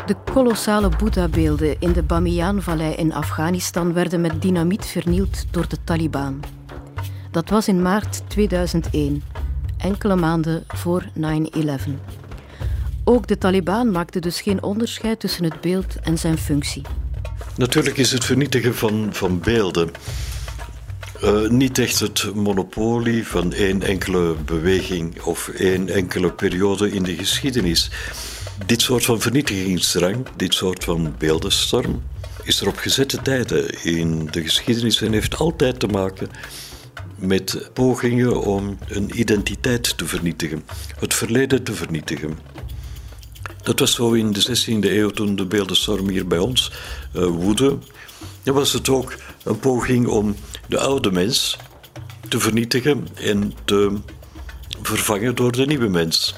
De 0.06 0.16
kolossale 0.32 0.88
Boeddha-beelden 0.98 1.76
in 1.80 1.92
de 1.92 2.02
Bamiyan-vallei 2.02 2.94
in 2.94 3.12
Afghanistan 3.12 3.92
werden 3.92 4.20
met 4.20 4.42
dynamiet 4.42 4.86
vernield 4.86 5.52
door 5.52 5.68
de 5.68 5.76
Taliban. 5.84 6.40
Dat 7.30 7.48
was 7.48 7.68
in 7.68 7.82
maart 7.82 8.30
2001, 8.30 9.22
enkele 9.78 10.16
maanden 10.16 10.64
voor 10.66 11.04
9-11. 11.18 12.17
Ook 13.08 13.26
de 13.26 13.38
Taliban 13.38 13.90
maakte 13.90 14.20
dus 14.20 14.40
geen 14.40 14.62
onderscheid 14.62 15.20
tussen 15.20 15.44
het 15.44 15.60
beeld 15.60 15.96
en 16.02 16.18
zijn 16.18 16.38
functie. 16.38 16.82
Natuurlijk 17.56 17.96
is 17.96 18.12
het 18.12 18.24
vernietigen 18.24 18.74
van, 18.74 19.08
van 19.12 19.40
beelden 19.40 19.90
uh, 21.24 21.48
niet 21.48 21.78
echt 21.78 22.00
het 22.00 22.34
monopolie 22.34 23.26
van 23.26 23.52
één 23.52 23.82
enkele 23.82 24.34
beweging 24.44 25.22
of 25.22 25.48
één 25.48 25.88
enkele 25.88 26.32
periode 26.32 26.90
in 26.90 27.02
de 27.02 27.16
geschiedenis. 27.16 27.90
Dit 28.66 28.82
soort 28.82 29.04
van 29.04 29.20
vernietigingsdrang, 29.20 30.26
dit 30.36 30.54
soort 30.54 30.84
van 30.84 31.14
beeldenstorm, 31.18 32.02
is 32.42 32.60
er 32.60 32.68
op 32.68 32.76
gezette 32.76 33.22
tijden 33.22 33.84
in 33.84 34.26
de 34.30 34.42
geschiedenis 34.42 35.00
en 35.00 35.12
heeft 35.12 35.38
altijd 35.38 35.80
te 35.80 35.86
maken 35.86 36.28
met 37.18 37.70
pogingen 37.72 38.42
om 38.42 38.78
een 38.88 39.20
identiteit 39.20 39.98
te 39.98 40.06
vernietigen, 40.06 40.64
het 40.98 41.14
verleden 41.14 41.62
te 41.62 41.74
vernietigen. 41.74 42.38
Dat 43.68 43.78
was 43.78 43.94
zo 43.94 44.12
in 44.12 44.32
de 44.32 44.42
16e 44.42 44.78
eeuw 44.80 45.10
toen 45.10 45.36
de 45.36 45.46
beeldenstorm 45.46 46.08
hier 46.08 46.26
bij 46.26 46.38
ons 46.38 46.72
uh, 47.16 47.26
woedde. 47.26 47.78
Dan 48.42 48.54
was 48.54 48.72
het 48.72 48.88
ook 48.88 49.16
een 49.44 49.58
poging 49.58 50.06
om 50.06 50.36
de 50.68 50.78
oude 50.78 51.10
mens 51.10 51.56
te 52.28 52.40
vernietigen 52.40 53.08
en 53.14 53.52
te 53.64 53.96
vervangen 54.82 55.34
door 55.34 55.52
de 55.52 55.66
nieuwe 55.66 55.88
mens. 55.88 56.34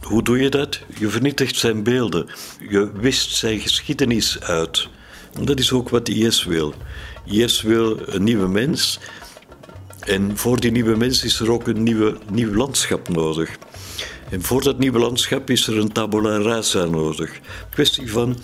Hoe 0.00 0.22
doe 0.22 0.38
je 0.38 0.48
dat? 0.48 0.80
Je 0.98 1.08
vernietigt 1.08 1.56
zijn 1.56 1.82
beelden. 1.82 2.26
Je 2.68 2.90
wist 2.94 3.34
zijn 3.34 3.60
geschiedenis 3.60 4.40
uit. 4.40 4.88
dat 5.42 5.58
is 5.58 5.72
ook 5.72 5.88
wat 5.88 6.08
IS 6.08 6.44
wil. 6.44 6.74
IS 7.24 7.62
wil 7.62 7.98
een 8.06 8.22
nieuwe 8.22 8.48
mens. 8.48 8.98
En 10.00 10.36
voor 10.36 10.60
die 10.60 10.70
nieuwe 10.70 10.96
mens 10.96 11.24
is 11.24 11.40
er 11.40 11.50
ook 11.50 11.66
een 11.66 11.82
nieuwe, 11.82 12.18
nieuw 12.30 12.54
landschap 12.54 13.08
nodig. 13.08 13.58
En 14.30 14.42
voor 14.42 14.62
dat 14.62 14.78
nieuwe 14.78 14.98
landschap 14.98 15.50
is 15.50 15.66
er 15.66 15.78
een 15.78 15.92
tabula 15.92 16.38
rasa 16.38 16.84
nodig. 16.84 17.40
Kwestie 17.70 18.12
van 18.12 18.36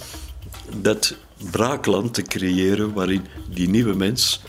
dat 0.77 1.17
braakland 1.51 2.15
te 2.15 2.23
creëren 2.23 2.93
waarin 2.93 3.27
die 3.49 3.69
nieuwe 3.69 3.95
mens 3.95 4.43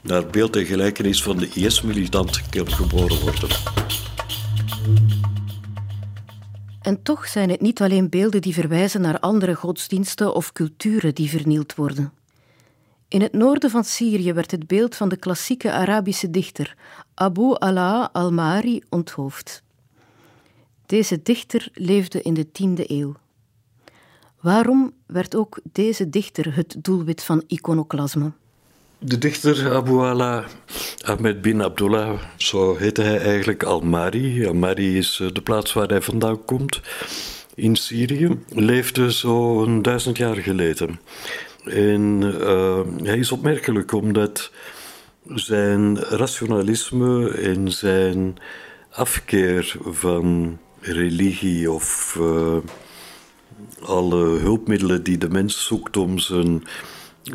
naar 0.00 0.26
beeld 0.26 0.56
en 0.56 0.64
gelijkenis 0.64 1.22
van 1.22 1.36
de 1.36 1.48
IS-militant 1.54 2.40
geboren 2.50 3.20
worden. 3.20 3.48
En 6.82 7.02
toch 7.02 7.26
zijn 7.26 7.50
het 7.50 7.60
niet 7.60 7.80
alleen 7.80 8.08
beelden 8.08 8.40
die 8.40 8.54
verwijzen 8.54 9.00
naar 9.00 9.20
andere 9.20 9.54
godsdiensten 9.54 10.34
of 10.34 10.52
culturen 10.52 11.14
die 11.14 11.30
vernield 11.30 11.74
worden. 11.74 12.12
In 13.08 13.20
het 13.20 13.32
noorden 13.32 13.70
van 13.70 13.84
Syrië 13.84 14.32
werd 14.32 14.50
het 14.50 14.66
beeld 14.66 14.94
van 14.94 15.08
de 15.08 15.16
klassieke 15.16 15.72
Arabische 15.72 16.30
dichter 16.30 16.76
Abu 17.14 17.54
Ala 17.58 18.08
al-Mari 18.12 18.82
onthoofd. 18.88 19.62
Deze 20.86 21.22
dichter 21.22 21.68
leefde 21.72 22.22
in 22.22 22.34
de 22.34 22.46
10e 22.46 22.86
eeuw. 22.86 23.14
Waarom 24.40 24.92
werd 25.06 25.36
ook 25.36 25.58
deze 25.72 26.08
dichter 26.08 26.54
het 26.54 26.76
doelwit 26.78 27.22
van 27.22 27.42
iconoclasme? 27.46 28.32
De 28.98 29.18
dichter 29.18 29.74
Abu 29.74 29.98
Ala 29.98 30.44
Ahmed 31.04 31.40
bin 31.40 31.62
Abdullah, 31.62 32.20
zo 32.36 32.76
heette 32.76 33.02
hij 33.02 33.18
eigenlijk 33.18 33.62
Al-Mari. 33.62 34.46
Al-Mari 34.46 34.96
is 34.96 35.20
eh, 35.20 35.28
de 35.32 35.40
plaats 35.40 35.72
waar 35.72 35.88
hij 35.88 36.02
vandaan 36.02 36.44
komt 36.44 36.80
in 37.54 37.76
Syrië. 37.76 38.38
Leefde 38.48 39.10
zo'n 39.10 39.82
duizend 39.82 40.16
jaar 40.16 40.36
geleden. 40.36 41.00
En 41.64 42.22
uh, 42.22 42.80
hij 43.02 43.18
is 43.18 43.32
opmerkelijk 43.32 43.92
omdat 43.92 44.50
zijn 45.34 45.98
rationalisme 45.98 47.30
en 47.30 47.72
zijn 47.72 48.36
afkeer 48.90 49.76
van 49.84 50.58
religie 50.92 51.70
of 51.70 52.16
uh, 52.20 52.56
alle 53.82 54.24
hulpmiddelen 54.24 55.02
die 55.02 55.18
de 55.18 55.28
mens 55.28 55.66
zoekt 55.66 55.96
om 55.96 56.18
zijn 56.18 56.64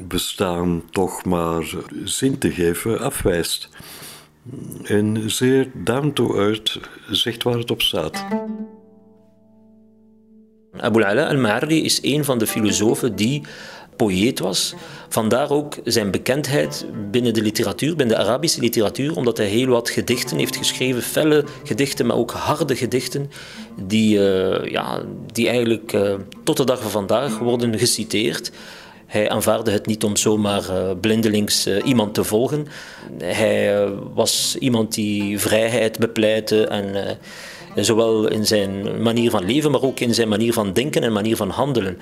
bestaan 0.01 0.83
toch 0.89 1.25
maar 1.25 1.75
zin 2.03 2.37
te 2.37 2.51
geven, 2.51 2.99
afwijst. 2.99 3.69
En 4.83 5.31
zeer 5.31 5.71
down 5.73 6.11
to 6.13 6.35
earth 6.35 6.79
zegt 7.09 7.43
waar 7.43 7.57
het 7.57 7.71
op 7.71 7.81
staat. 7.81 8.25
Abu 10.77 11.03
Ala 11.03 11.27
al-Ma'arri 11.27 11.83
is 11.83 11.99
een 12.03 12.25
van 12.25 12.37
de 12.37 12.47
filosofen 12.47 13.15
die 13.15 13.43
poëet 14.01 14.39
was. 14.39 14.73
Vandaar 15.09 15.49
ook 15.49 15.75
zijn 15.83 16.11
bekendheid 16.11 16.85
binnen 17.11 17.33
de 17.33 17.41
literatuur, 17.41 17.95
binnen 17.95 18.15
de 18.15 18.23
Arabische 18.23 18.59
literatuur, 18.59 19.15
omdat 19.15 19.37
hij 19.37 19.47
heel 19.47 19.67
wat 19.67 19.89
gedichten 19.89 20.37
heeft 20.37 20.55
geschreven, 20.55 21.01
felle 21.01 21.43
gedichten, 21.63 22.05
maar 22.05 22.17
ook 22.17 22.31
harde 22.31 22.75
gedichten, 22.75 23.31
die, 23.81 24.17
uh, 24.17 24.65
ja, 24.65 25.01
die 25.33 25.47
eigenlijk 25.47 25.93
uh, 25.93 26.13
tot 26.43 26.57
de 26.57 26.63
dag 26.63 26.81
van 26.81 26.91
vandaag 26.91 27.39
worden 27.39 27.79
geciteerd. 27.79 28.51
Hij 29.11 29.29
aanvaarde 29.29 29.71
het 29.71 29.85
niet 29.85 30.03
om 30.03 30.15
zomaar 30.15 30.69
uh, 30.69 30.91
blindelings 31.01 31.67
iemand 31.67 32.13
te 32.13 32.23
volgen. 32.23 32.67
Hij 33.23 33.87
was 34.13 34.55
iemand 34.59 34.93
die 34.93 35.39
vrijheid 35.39 35.99
bepleitte 35.99 36.67
en 36.67 37.17
Zowel 37.75 38.27
in 38.27 38.45
zijn 38.45 39.01
manier 39.01 39.29
van 39.29 39.45
leven, 39.45 39.71
maar 39.71 39.81
ook 39.81 39.99
in 39.99 40.13
zijn 40.13 40.27
manier 40.27 40.53
van 40.53 40.73
denken 40.73 41.03
en 41.03 41.11
manier 41.11 41.35
van 41.35 41.49
handelen. 41.49 41.97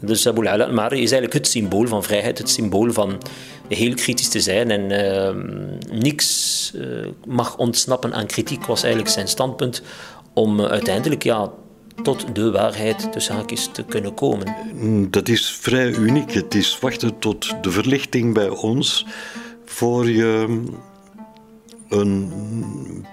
Dus 0.00 0.28
Abu 0.28 0.46
al 0.46 0.72
Mari 0.72 1.02
is 1.02 1.12
eigenlijk 1.12 1.32
het 1.32 1.46
symbool 1.46 1.86
van 1.86 2.02
vrijheid, 2.02 2.38
het 2.38 2.50
symbool 2.50 2.92
van 2.92 3.22
heel 3.68 3.94
kritisch 3.94 4.28
te 4.28 4.40
zijn. 4.40 4.70
En 4.70 4.90
uh, 4.90 6.00
niks 6.00 6.72
mag 7.26 7.56
ontsnappen 7.56 8.14
aan 8.14 8.26
kritiek, 8.26 8.66
was 8.66 8.82
eigenlijk 8.82 9.12
zijn 9.14 9.28
standpunt. 9.28 9.82
Om 10.32 10.60
uiteindelijk 10.60 11.22
ja, 11.22 11.50
tot 12.02 12.34
de 12.34 12.50
waarheid 12.50 13.12
tussen 13.12 13.34
haakjes 13.34 13.68
te 13.72 13.84
kunnen 13.84 14.14
komen. 14.14 14.56
Dat 15.10 15.28
is 15.28 15.50
vrij 15.50 15.92
uniek. 15.92 16.32
Het 16.32 16.54
is 16.54 16.78
wachten 16.78 17.18
tot 17.18 17.62
de 17.62 17.70
verlichting 17.70 18.34
bij 18.34 18.48
ons 18.48 19.06
voor 19.64 20.10
je 20.10 20.62
een 22.00 22.32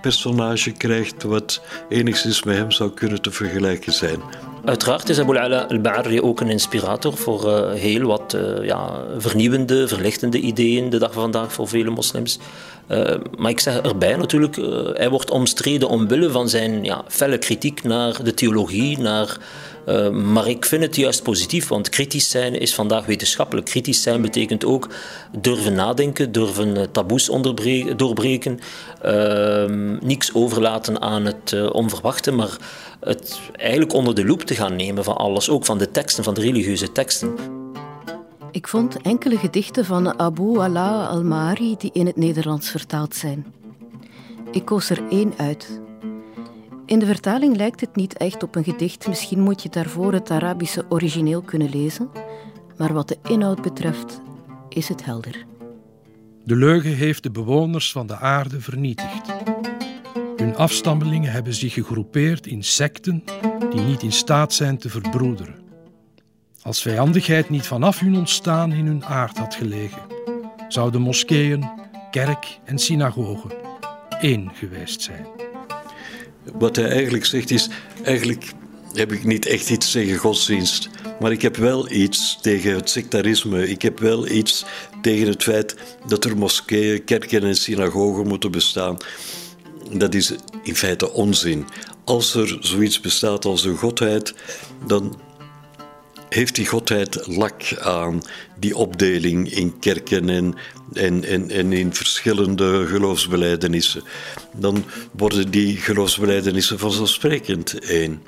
personage 0.01 0.71
krijgt 0.71 1.23
wat 1.23 1.61
enigszins 1.89 2.43
met 2.43 2.55
hem 2.55 2.71
zou 2.71 2.91
kunnen 2.91 3.21
te 3.21 3.31
vergelijken 3.31 3.93
zijn. 3.93 4.19
Uiteraard 4.65 5.09
is 5.09 5.19
Abu 5.19 5.37
Ala 5.37 5.61
al-Ba'arri 5.61 6.21
ook 6.21 6.39
een 6.39 6.49
inspirator 6.49 7.17
voor 7.17 7.45
uh, 7.45 7.71
heel 7.71 8.07
wat 8.07 8.33
uh, 8.33 8.65
ja, 8.65 9.03
vernieuwende, 9.17 9.87
verlichtende 9.87 10.39
ideeën 10.39 10.89
de 10.89 10.97
dag 10.97 11.13
van 11.13 11.21
vandaag 11.21 11.53
voor 11.53 11.67
vele 11.67 11.89
moslims. 11.89 12.39
Uh, 12.87 13.15
maar 13.37 13.51
ik 13.51 13.59
zeg 13.59 13.81
erbij 13.81 14.15
natuurlijk, 14.15 14.55
hij 14.93 15.09
wordt 15.09 15.31
omstreden 15.31 15.89
omwille 15.89 16.29
van 16.29 16.49
zijn 16.49 16.83
ja, 16.83 17.03
felle 17.07 17.37
kritiek 17.37 17.83
naar 17.83 18.23
de 18.23 18.33
theologie, 18.33 18.97
naar 18.97 19.37
uh, 19.85 20.09
maar 20.09 20.47
ik 20.47 20.65
vind 20.65 20.83
het 20.83 20.95
juist 20.95 21.23
positief, 21.23 21.67
want 21.67 21.89
kritisch 21.89 22.29
zijn 22.29 22.59
is 22.59 22.73
vandaag 22.73 23.05
wetenschappelijk. 23.05 23.65
Kritisch 23.67 24.01
zijn 24.01 24.21
betekent 24.21 24.65
ook 24.65 24.89
durven 25.39 25.73
nadenken, 25.73 26.31
durven 26.31 26.77
uh, 26.77 26.83
taboes 26.91 27.25
doorbreken, 27.95 28.59
uh, 29.05 29.65
niks 29.99 30.33
overlaten 30.33 31.01
aan 31.01 31.25
het 31.25 31.51
uh, 31.51 31.73
onverwachte, 31.73 32.31
maar 32.31 32.57
het 32.99 33.39
eigenlijk 33.55 33.93
onder 33.93 34.15
de 34.15 34.25
loep 34.25 34.41
te 34.41 34.55
gaan 34.55 34.75
nemen 34.75 35.03
van 35.03 35.17
alles, 35.17 35.49
ook 35.49 35.65
van 35.65 35.77
de 35.77 35.91
teksten, 35.91 36.23
van 36.23 36.33
de 36.33 36.41
religieuze 36.41 36.91
teksten. 36.91 37.35
Ik 38.51 38.67
vond 38.67 39.01
enkele 39.01 39.37
gedichten 39.37 39.85
van 39.85 40.19
Abu 40.19 40.59
Ala 40.59 41.05
al-Mari 41.05 41.75
die 41.77 41.89
in 41.93 42.05
het 42.05 42.15
Nederlands 42.15 42.69
vertaald 42.69 43.15
zijn. 43.15 43.45
Ik 44.51 44.65
koos 44.65 44.89
er 44.89 45.01
één 45.09 45.33
uit. 45.37 45.81
In 46.91 46.99
de 46.99 47.05
vertaling 47.05 47.55
lijkt 47.57 47.81
het 47.81 47.95
niet 47.95 48.17
echt 48.17 48.43
op 48.43 48.55
een 48.55 48.63
gedicht. 48.63 49.07
Misschien 49.07 49.39
moet 49.39 49.63
je 49.63 49.69
daarvoor 49.69 50.13
het 50.13 50.31
Arabische 50.31 50.85
origineel 50.89 51.41
kunnen 51.41 51.69
lezen. 51.69 52.09
Maar 52.77 52.93
wat 52.93 53.07
de 53.07 53.17
inhoud 53.23 53.61
betreft, 53.61 54.21
is 54.69 54.87
het 54.87 55.05
helder. 55.05 55.45
De 56.43 56.55
leugen 56.55 56.95
heeft 56.95 57.23
de 57.23 57.31
bewoners 57.31 57.91
van 57.91 58.07
de 58.07 58.17
aarde 58.17 58.61
vernietigd. 58.61 59.33
Hun 60.35 60.55
afstammelingen 60.55 61.31
hebben 61.31 61.53
zich 61.53 61.73
gegroepeerd 61.73 62.47
in 62.47 62.63
secten 62.63 63.23
die 63.69 63.81
niet 63.81 64.03
in 64.03 64.11
staat 64.11 64.53
zijn 64.53 64.77
te 64.77 64.89
verbroederen. 64.89 65.55
Als 66.61 66.81
vijandigheid 66.81 67.49
niet 67.49 67.67
vanaf 67.67 67.99
hun 67.99 68.15
ontstaan 68.15 68.71
in 68.71 68.85
hun 68.85 69.05
aard 69.05 69.37
had 69.37 69.55
gelegen, 69.55 70.01
zouden 70.67 71.01
moskeeën, 71.01 71.69
kerk 72.11 72.59
en 72.65 72.79
synagogen 72.79 73.51
één 74.19 74.51
geweest 74.53 75.01
zijn. 75.01 75.40
Wat 76.43 76.75
hij 76.75 76.89
eigenlijk 76.89 77.25
zegt 77.25 77.51
is, 77.51 77.69
eigenlijk 78.03 78.53
heb 78.93 79.11
ik 79.11 79.23
niet 79.23 79.45
echt 79.45 79.69
iets 79.69 79.91
tegen 79.91 80.17
godsdienst. 80.17 80.89
Maar 81.19 81.31
ik 81.31 81.41
heb 81.41 81.55
wel 81.55 81.91
iets 81.91 82.37
tegen 82.41 82.75
het 82.75 82.89
sectarisme. 82.89 83.69
Ik 83.69 83.81
heb 83.81 83.99
wel 83.99 84.27
iets 84.27 84.65
tegen 85.01 85.27
het 85.27 85.43
feit 85.43 85.75
dat 86.07 86.25
er 86.25 86.37
moskeeën, 86.37 87.03
kerken 87.03 87.43
en 87.43 87.55
synagogen 87.55 88.27
moeten 88.27 88.51
bestaan. 88.51 88.97
Dat 89.91 90.13
is 90.13 90.33
in 90.63 90.75
feite 90.75 91.11
onzin. 91.13 91.65
Als 92.03 92.35
er 92.35 92.57
zoiets 92.59 92.99
bestaat 92.99 93.45
als 93.45 93.63
een 93.63 93.77
godheid, 93.77 94.33
dan 94.87 95.19
heeft 96.33 96.55
die 96.55 96.65
godheid 96.65 97.27
lak 97.27 97.77
aan 97.79 98.21
die 98.59 98.75
opdeling 98.75 99.51
in 99.51 99.79
kerken 99.79 100.29
en, 100.29 100.55
en, 100.93 101.23
en, 101.23 101.49
en 101.49 101.73
in 101.73 101.93
verschillende 101.93 102.85
geloofsbelijdenissen. 102.87 104.03
Dan 104.53 104.83
worden 105.11 105.51
die 105.51 105.77
geloofsbelijdenissen 105.77 106.79
vanzelfsprekend 106.79 107.79
één. 107.79 108.21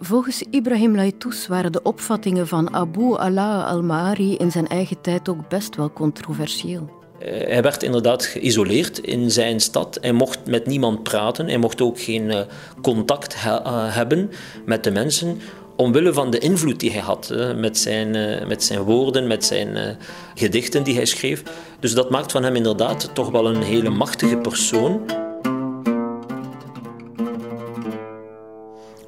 Volgens 0.00 0.44
Ibrahim 0.50 0.94
Laitous 0.96 1.46
waren 1.46 1.72
de 1.72 1.82
opvattingen 1.82 2.48
van 2.48 2.74
Abu 2.74 3.16
Allah 3.16 3.66
al-Ma'ari 3.66 4.36
in 4.36 4.50
zijn 4.50 4.68
eigen 4.68 5.00
tijd 5.00 5.28
ook 5.28 5.48
best 5.48 5.76
wel 5.76 5.92
controversieel. 5.92 7.00
Eh, 7.22 7.46
hij 7.46 7.62
werd 7.62 7.82
inderdaad 7.82 8.24
geïsoleerd 8.24 8.98
in 8.98 9.30
zijn 9.30 9.60
stad. 9.60 9.98
Hij 10.00 10.12
mocht 10.12 10.46
met 10.46 10.66
niemand 10.66 11.02
praten. 11.02 11.46
Hij 11.46 11.58
mocht 11.58 11.80
ook 11.80 12.00
geen 12.00 12.30
eh, 12.30 12.40
contact 12.82 13.34
eh, 13.34 13.94
hebben 13.94 14.30
met 14.64 14.84
de 14.84 14.90
mensen. 14.90 15.40
Omwille 15.76 16.12
van 16.12 16.30
de 16.30 16.38
invloed 16.38 16.80
die 16.80 16.90
hij 16.90 17.00
had 17.00 17.34
met 17.56 17.78
zijn, 17.78 18.10
met 18.48 18.64
zijn 18.64 18.80
woorden, 18.80 19.26
met 19.26 19.44
zijn 19.44 19.96
gedichten 20.34 20.82
die 20.82 20.94
hij 20.94 21.04
schreef. 21.04 21.42
Dus 21.80 21.94
dat 21.94 22.10
maakt 22.10 22.32
van 22.32 22.42
hem 22.42 22.56
inderdaad 22.56 23.10
toch 23.14 23.30
wel 23.30 23.48
een 23.48 23.62
hele 23.62 23.90
machtige 23.90 24.36
persoon. 24.36 25.00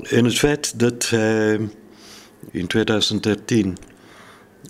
En 0.02 0.24
het 0.24 0.38
feit 0.38 0.78
dat 0.78 1.08
hij 1.08 1.68
in 2.50 2.66
2013 2.66 3.76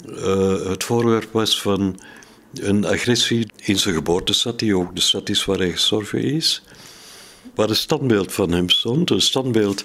uh, 0.06 0.66
het 0.66 0.84
voorwerp 0.84 1.28
was 1.32 1.60
van 1.60 2.00
een 2.54 2.86
agressie 2.86 3.46
in 3.56 3.78
zijn 3.78 3.94
geboortestad, 3.94 4.58
die 4.58 4.76
ook 4.76 4.94
de 4.94 5.00
stad 5.00 5.28
is 5.28 5.44
waar 5.44 5.58
hij 5.58 5.70
gestorven 5.70 6.22
is, 6.22 6.62
waar 7.54 7.68
een 7.68 7.76
standbeeld 7.76 8.32
van 8.32 8.52
hem 8.52 8.68
stond, 8.68 9.10
een 9.10 9.20
standbeeld 9.20 9.84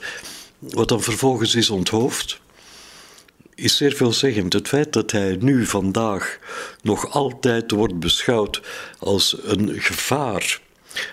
wat 0.60 0.88
dan 0.88 1.02
vervolgens 1.02 1.56
is 1.56 1.70
onthoofd, 1.70 2.40
is 3.56 3.78
zeer 3.78 3.94
veelzeggend. 3.94 4.54
Het 4.54 4.68
feit 4.68 4.94
dat 4.94 5.12
hij 5.12 5.38
nu 5.40 5.66
vandaag 5.66 6.40
nog 6.82 7.12
altijd 7.12 7.72
wordt 7.72 8.00
beschouwd 8.00 8.62
als 9.00 9.36
een 9.44 9.82
gevaar, 9.82 10.62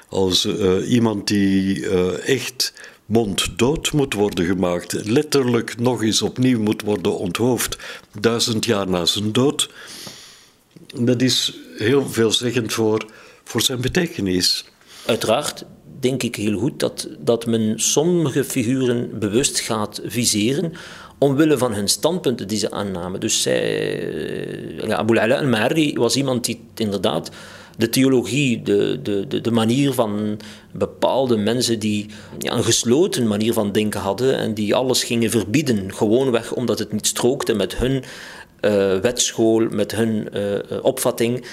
als 0.09 0.45
uh, 0.45 0.91
iemand 0.91 1.29
die 1.29 1.79
uh, 1.81 2.29
echt 2.29 2.73
monddood 3.07 3.93
moet 3.93 4.15
worden 4.15 4.47
gemaakt, 4.47 4.93
letterlijk 4.93 5.79
nog 5.79 6.03
eens 6.03 6.23
opnieuw 6.23 6.61
moet 6.61 6.83
worden 6.83 7.19
onthoofd, 7.19 7.77
duizend 8.21 8.65
jaar 8.65 8.89
na 8.89 9.05
zijn 9.05 9.33
dood, 9.33 9.71
dat 10.95 11.23
is 11.23 11.59
heel 11.77 12.09
veelzeggend 12.09 12.73
voor, 12.73 13.07
voor 13.45 13.61
zijn 13.61 13.81
betekenis. 13.81 14.65
Uiteraard 15.07 15.65
denk 16.01 16.23
ik 16.23 16.37
heel 16.37 16.59
goed 16.59 16.81
dat, 16.81 17.09
dat 17.19 17.47
men 17.47 17.81
sommige 17.81 18.45
figuren 18.45 19.19
bewust 19.19 19.61
gaat 19.61 20.01
viseren 20.05 20.73
omwille 21.19 21.59
van 21.59 21.75
hun 21.75 21.89
standpunten 21.89 22.49
die 22.49 22.59
ze 22.59 22.71
aannamen. 22.71 23.21
Dus 23.21 23.43
zij, 23.43 23.91
ja, 24.87 24.97
Abu 24.97 25.19
Ala 25.19 25.39
al-Mahri 25.39 25.95
was 25.95 26.17
iemand 26.17 26.45
die 26.45 26.61
inderdaad 26.75 27.31
de 27.77 27.89
theologie, 27.89 28.63
de, 28.63 29.01
de, 29.03 29.41
de, 29.41 29.51
manier 29.51 29.93
van 29.93 30.39
bepaalde 30.73 31.37
mensen 31.37 31.79
die 31.79 32.07
een 32.39 32.65
gesloten 32.65 33.27
manier 33.27 33.53
van 33.53 33.73
denken 33.73 34.01
hadden 34.01 34.39
en 34.39 34.55
die 34.55 34.75
alles 34.75 35.05
gingen 35.05 35.31
verbieden, 35.31 35.95
gewoonweg 35.95 36.53
omdat 36.53 36.79
het 36.79 36.93
niet 36.93 37.07
strookte 37.07 37.55
met 37.55 37.77
hun 37.77 37.93
uh, 38.61 38.99
wetschool, 38.99 39.67
met 39.71 39.93
hun 39.93 40.29
uh, 40.35 40.59
opvatting. 40.83 41.45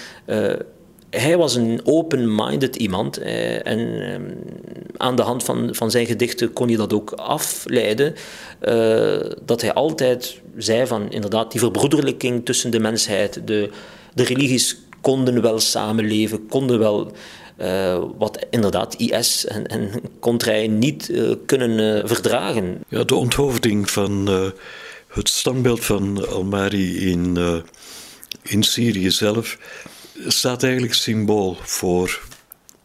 Hij 1.13 1.37
was 1.37 1.55
een 1.55 1.81
open-minded 1.83 2.75
iemand 2.75 3.17
eh, 3.17 3.67
en 3.67 4.01
eh, 4.01 4.19
aan 4.97 5.15
de 5.15 5.21
hand 5.21 5.43
van, 5.43 5.75
van 5.75 5.91
zijn 5.91 6.05
gedichten 6.05 6.53
kon 6.53 6.69
je 6.69 6.77
dat 6.77 6.93
ook 6.93 7.11
afleiden. 7.11 8.15
Eh, 8.59 9.19
dat 9.45 9.61
hij 9.61 9.73
altijd 9.73 10.41
zei 10.57 10.87
van 10.87 11.11
inderdaad 11.11 11.51
die 11.51 11.59
verbroederlijking 11.59 12.45
tussen 12.45 12.71
de 12.71 12.79
mensheid, 12.79 13.41
de, 13.47 13.69
de 14.13 14.23
religies 14.23 14.77
konden 15.01 15.41
wel 15.41 15.59
samenleven, 15.59 16.47
konden 16.47 16.79
wel 16.79 17.11
uh, 17.61 18.03
wat 18.17 18.45
inderdaad 18.49 18.95
IS 18.95 19.45
en, 19.45 19.67
en 19.67 19.91
Contrai 20.19 20.67
niet 20.67 21.09
uh, 21.09 21.33
kunnen 21.45 21.97
uh, 21.97 22.01
verdragen. 22.05 22.83
Ja, 22.87 23.03
de 23.03 23.15
onthoofding 23.15 23.89
van 23.89 24.27
het 25.07 25.29
standbeeld 25.29 25.85
van 25.85 26.27
Almari 26.29 27.09
in, 27.11 27.37
in 28.41 28.63
Syrië 28.63 29.11
zelf 29.11 29.57
staat 30.27 30.63
eigenlijk 30.63 30.93
symbool 30.93 31.57
voor 31.61 32.21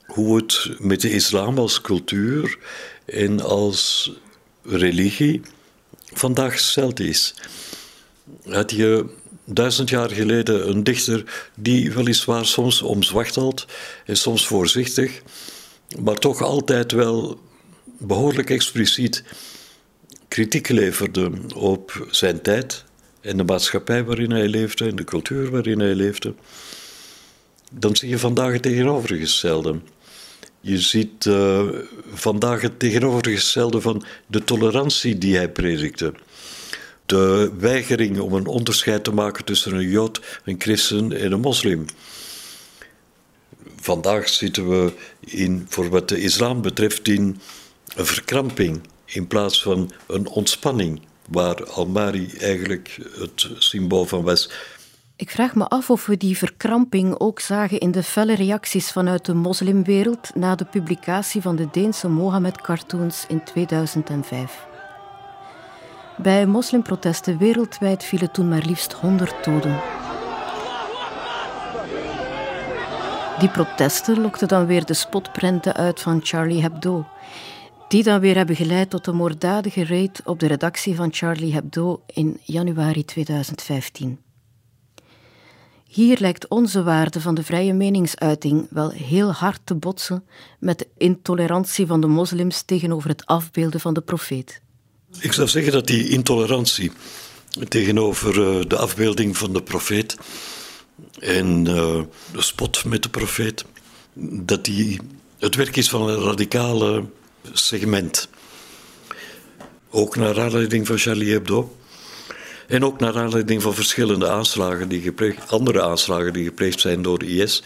hoe 0.06 0.36
het 0.36 0.70
met 0.78 1.00
de 1.00 1.10
islam 1.10 1.58
als 1.58 1.80
cultuur 1.80 2.58
en 3.04 3.40
als 3.40 4.12
religie 4.62 5.40
vandaag 6.12 6.52
gesteld 6.52 7.00
is. 7.00 7.34
Had 8.44 8.70
je 8.70 9.06
duizend 9.44 9.88
jaar 9.88 10.10
geleden 10.10 10.68
een 10.68 10.84
dichter 10.84 11.48
die 11.54 11.92
weliswaar 11.92 12.46
soms 12.46 12.82
omzwachtelt 12.82 13.66
en 14.04 14.16
soms 14.16 14.46
voorzichtig, 14.46 15.22
maar 16.02 16.16
toch 16.16 16.42
altijd 16.42 16.92
wel 16.92 17.40
behoorlijk 17.98 18.50
expliciet 18.50 19.24
kritiek 20.28 20.68
leverde 20.68 21.30
op 21.54 22.06
zijn 22.10 22.42
tijd 22.42 22.84
en 23.20 23.36
de 23.36 23.44
maatschappij 23.44 24.04
waarin 24.04 24.30
hij 24.30 24.48
leefde 24.48 24.88
en 24.88 24.96
de 24.96 25.04
cultuur 25.04 25.50
waarin 25.50 25.80
hij 25.80 25.94
leefde, 25.94 26.34
dan 27.72 27.96
zie 27.96 28.08
je 28.08 28.18
vandaag 28.18 28.52
het 28.52 28.62
tegenovergestelde. 28.62 29.80
Je 30.60 30.78
ziet 30.78 31.24
uh, 31.24 31.68
vandaag 32.12 32.60
het 32.60 32.78
tegenovergestelde 32.78 33.80
van 33.80 34.04
de 34.26 34.44
tolerantie 34.44 35.18
die 35.18 35.36
hij 35.36 35.50
predikte 35.50 36.12
de 37.08 37.52
weigering 37.58 38.18
om 38.18 38.32
een 38.32 38.46
onderscheid 38.46 39.04
te 39.04 39.12
maken 39.12 39.44
tussen 39.44 39.74
een 39.74 39.88
Jood, 39.88 40.20
een 40.44 40.56
christen 40.58 41.12
en 41.12 41.32
een 41.32 41.40
moslim. 41.40 41.84
Vandaag 43.80 44.28
zitten 44.28 44.68
we 44.68 44.92
in, 45.20 45.66
voor 45.68 45.88
wat 45.88 46.08
de 46.08 46.20
islam 46.20 46.62
betreft 46.62 47.08
in 47.08 47.40
een 47.96 48.06
verkramping 48.06 48.80
in 49.04 49.26
plaats 49.26 49.62
van 49.62 49.92
een 50.06 50.26
ontspanning, 50.26 51.00
waar 51.28 51.64
Al-Mari 51.64 52.30
eigenlijk 52.40 52.98
het 53.18 53.48
symbool 53.58 54.04
van 54.04 54.22
was. 54.22 54.50
Ik 55.18 55.30
vraag 55.30 55.54
me 55.54 55.68
af 55.68 55.90
of 55.90 56.06
we 56.06 56.16
die 56.16 56.36
verkramping 56.36 57.18
ook 57.18 57.40
zagen 57.40 57.78
in 57.78 57.90
de 57.90 58.02
felle 58.02 58.34
reacties 58.34 58.92
vanuit 58.92 59.24
de 59.24 59.34
moslimwereld 59.34 60.34
na 60.34 60.54
de 60.54 60.64
publicatie 60.64 61.42
van 61.42 61.56
de 61.56 61.68
Deense 61.72 62.08
Mohammed-cartoons 62.08 63.26
in 63.26 63.44
2005. 63.44 64.66
Bij 66.16 66.46
moslimprotesten 66.46 67.38
wereldwijd 67.38 68.04
vielen 68.04 68.30
toen 68.30 68.48
maar 68.48 68.62
liefst 68.66 68.92
100 68.92 69.44
doden. 69.44 69.80
Die 73.38 73.48
protesten 73.48 74.20
lokten 74.20 74.48
dan 74.48 74.66
weer 74.66 74.84
de 74.84 74.94
spotprenten 74.94 75.74
uit 75.74 76.00
van 76.00 76.20
Charlie 76.22 76.62
Hebdo, 76.62 77.06
die 77.88 78.02
dan 78.02 78.20
weer 78.20 78.36
hebben 78.36 78.56
geleid 78.56 78.90
tot 78.90 79.04
de 79.04 79.12
moorddadige 79.12 79.84
raid 79.84 80.22
op 80.24 80.40
de 80.40 80.46
redactie 80.46 80.94
van 80.94 81.08
Charlie 81.12 81.52
Hebdo 81.52 82.02
in 82.06 82.40
januari 82.42 83.04
2015. 83.04 84.26
Hier 85.88 86.16
lijkt 86.20 86.48
onze 86.48 86.82
waarde 86.82 87.20
van 87.20 87.34
de 87.34 87.42
vrije 87.42 87.72
meningsuiting 87.72 88.66
wel 88.70 88.90
heel 88.90 89.32
hard 89.32 89.60
te 89.64 89.74
botsen 89.74 90.24
met 90.58 90.78
de 90.78 90.86
intolerantie 90.96 91.86
van 91.86 92.00
de 92.00 92.06
moslims 92.06 92.62
tegenover 92.62 93.08
het 93.08 93.26
afbeelden 93.26 93.80
van 93.80 93.94
de 93.94 94.00
profeet. 94.00 94.60
Ik 95.20 95.32
zou 95.32 95.48
zeggen 95.48 95.72
dat 95.72 95.86
die 95.86 96.08
intolerantie 96.08 96.92
tegenover 97.68 98.58
uh, 98.58 98.64
de 98.68 98.76
afbeelding 98.76 99.36
van 99.36 99.52
de 99.52 99.62
profeet 99.62 100.16
en 101.18 101.66
uh, 101.66 102.00
de 102.32 102.42
spot 102.42 102.84
met 102.84 103.02
de 103.02 103.08
profeet, 103.08 103.64
dat 104.22 104.64
die 104.64 105.00
het 105.38 105.54
werk 105.54 105.76
is 105.76 105.88
van 105.88 106.08
een 106.08 106.20
radicale 106.20 107.04
segment. 107.52 108.28
Ook 109.90 110.16
naar 110.16 110.40
aanleiding 110.40 110.86
van 110.86 110.98
Charlie 110.98 111.32
Hebdo. 111.32 111.76
En 112.68 112.84
ook 112.84 113.00
naar 113.00 113.16
aanleiding 113.16 113.62
van 113.62 113.74
verschillende 113.74 114.28
aanslagen 114.28 114.88
die 114.88 115.00
gepleegd, 115.00 115.50
andere 115.50 115.82
aanslagen 115.82 116.32
die 116.32 116.44
gepleegd 116.44 116.80
zijn 116.80 117.02
door 117.02 117.22
IS. 117.22 117.62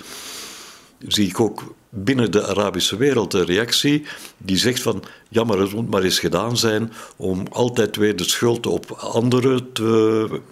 zie 0.98 1.28
ik 1.28 1.40
ook 1.40 1.74
binnen 1.88 2.30
de 2.30 2.46
Arabische 2.46 2.96
wereld 2.96 3.30
de 3.30 3.44
reactie 3.44 4.04
die 4.36 4.56
zegt 4.56 4.80
van 4.80 5.02
ja, 5.28 5.44
maar 5.44 5.58
het 5.58 5.72
moet 5.72 5.90
maar 5.90 6.02
eens 6.02 6.18
gedaan 6.18 6.56
zijn 6.56 6.92
om 7.16 7.46
altijd 7.50 7.96
weer 7.96 8.16
de 8.16 8.24
schuld 8.24 8.66
op 8.66 8.90
anderen 8.90 9.68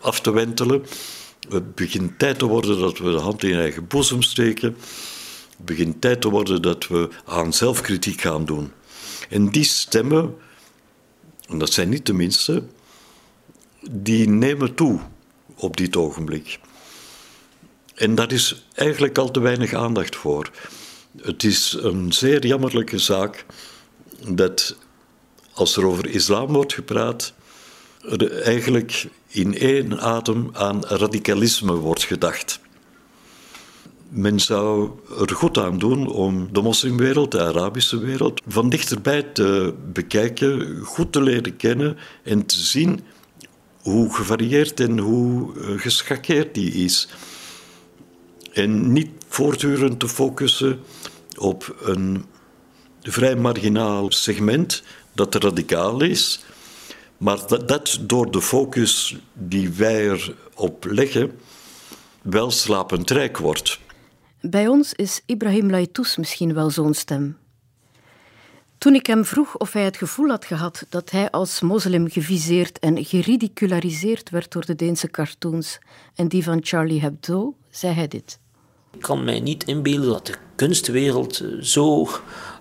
af 0.00 0.20
te 0.20 0.32
wentelen. 0.32 0.82
Het 1.48 1.74
begint 1.74 2.18
tijd 2.18 2.38
te 2.38 2.46
worden 2.46 2.78
dat 2.78 2.98
we 2.98 3.10
de 3.10 3.18
hand 3.20 3.42
in 3.42 3.58
eigen 3.58 3.86
boezem 3.86 4.22
steken. 4.22 4.76
Het 5.56 5.64
begint 5.64 6.00
tijd 6.00 6.20
te 6.20 6.28
worden 6.28 6.62
dat 6.62 6.86
we 6.86 7.08
aan 7.24 7.52
zelfkritiek 7.52 8.20
gaan 8.20 8.44
doen. 8.44 8.72
En 9.28 9.48
die 9.48 9.64
stemmen, 9.64 10.34
en 11.48 11.58
dat 11.58 11.72
zijn 11.72 11.88
niet 11.88 12.06
de 12.06 12.12
minste, 12.12 12.62
die 13.90 14.28
nemen 14.28 14.74
toe 14.74 15.00
op 15.56 15.76
dit 15.76 15.96
ogenblik. 15.96 16.58
En 17.94 18.14
daar 18.14 18.32
is 18.32 18.64
eigenlijk 18.74 19.18
al 19.18 19.30
te 19.30 19.40
weinig 19.40 19.74
aandacht 19.74 20.16
voor. 20.16 20.50
Het 21.22 21.44
is 21.44 21.76
een 21.80 22.12
zeer 22.12 22.46
jammerlijke 22.46 22.98
zaak 22.98 23.44
dat 24.28 24.76
als 25.52 25.76
er 25.76 25.86
over 25.86 26.06
islam 26.06 26.46
wordt 26.52 26.74
gepraat, 26.74 27.32
er 28.02 28.40
eigenlijk 28.40 29.08
in 29.28 29.58
één 29.58 30.00
adem 30.00 30.50
aan 30.52 30.84
radicalisme 30.84 31.72
wordt 31.72 32.04
gedacht. 32.04 32.60
Men 34.08 34.40
zou 34.40 34.90
er 35.18 35.34
goed 35.34 35.58
aan 35.58 35.78
doen 35.78 36.08
om 36.08 36.48
de 36.52 36.62
moslimwereld, 36.62 37.30
de 37.30 37.40
Arabische 37.40 37.98
wereld, 37.98 38.42
van 38.46 38.68
dichterbij 38.68 39.22
te 39.22 39.74
bekijken, 39.92 40.80
goed 40.84 41.12
te 41.12 41.22
leren 41.22 41.56
kennen 41.56 41.96
en 42.22 42.46
te 42.46 42.58
zien 42.58 43.00
hoe 43.82 44.14
gevarieerd 44.14 44.80
en 44.80 44.98
hoe 44.98 45.58
eh, 45.58 45.80
geschakeerd 45.80 46.54
die 46.54 46.72
is. 46.72 47.08
En 48.52 48.92
niet 48.92 49.10
voortdurend 49.28 50.00
te 50.00 50.08
focussen 50.08 50.80
op 51.38 51.76
een 51.82 52.24
vrij 53.02 53.36
marginaal 53.36 54.10
segment 54.12 54.82
dat 55.12 55.34
radicaal 55.34 56.02
is, 56.02 56.44
maar 57.16 57.38
dat, 57.66 57.98
door 58.00 58.30
de 58.30 58.42
focus 58.42 59.16
die 59.32 59.70
wij 59.70 60.10
erop 60.54 60.84
leggen 60.84 61.38
wel 62.22 62.50
slapend 62.50 63.10
rijk 63.10 63.38
wordt. 63.38 63.78
Bij 64.40 64.68
ons 64.68 64.92
is 64.92 65.20
Ibrahim 65.26 65.70
Laitous 65.70 66.16
misschien 66.16 66.54
wel 66.54 66.70
zo'n 66.70 66.94
stem. 66.94 67.36
Toen 68.80 68.94
ik 68.94 69.06
hem 69.06 69.24
vroeg 69.24 69.56
of 69.56 69.72
hij 69.72 69.84
het 69.84 69.96
gevoel 69.96 70.28
had 70.28 70.44
gehad 70.44 70.86
dat 70.88 71.10
hij 71.10 71.30
als 71.30 71.60
moslim 71.60 72.10
geviseerd 72.10 72.78
en 72.78 73.04
geridiculariseerd 73.04 74.30
werd 74.30 74.52
door 74.52 74.64
de 74.64 74.74
Deense 74.74 75.10
cartoons 75.10 75.78
en 76.14 76.28
die 76.28 76.44
van 76.44 76.58
Charlie 76.62 77.00
Hebdo, 77.00 77.54
zei 77.70 77.94
hij 77.94 78.08
dit. 78.08 78.38
Ik 78.92 79.00
kan 79.00 79.24
mij 79.24 79.40
niet 79.40 79.64
inbeelden 79.64 80.08
dat 80.08 80.26
de 80.26 80.34
kunstwereld 80.54 81.44
zo 81.60 82.08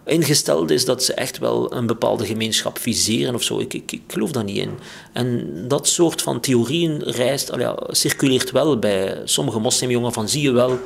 ingesteld 0.10 0.72
is 0.72 0.86
dat 0.86 1.04
ze 1.04 1.14
echt 1.14 1.38
wel 1.38 1.74
een 1.74 1.86
bepaalde 1.86 2.26
gemeenschap 2.26 2.78
viseren 2.78 3.36
of 3.36 3.44
zo. 3.44 3.60
Ik, 3.60 3.74
ik, 3.74 3.92
ik 3.92 4.02
geloof 4.08 4.32
daar 4.32 4.44
niet 4.44 4.58
in. 4.58 4.72
En 5.14 5.54
dat 5.68 5.88
soort 5.88 6.22
van 6.22 6.40
theorieën 6.40 7.04
reist, 7.04 7.52
ja, 7.58 7.78
circuleert 7.88 8.52
wel 8.52 8.80
bij 8.80 9.22
sommige 9.24 9.60
moslimjongen 9.60 10.14
van 10.14 10.30
zie 10.30 10.42
je 10.42 10.52
wel 10.52 10.80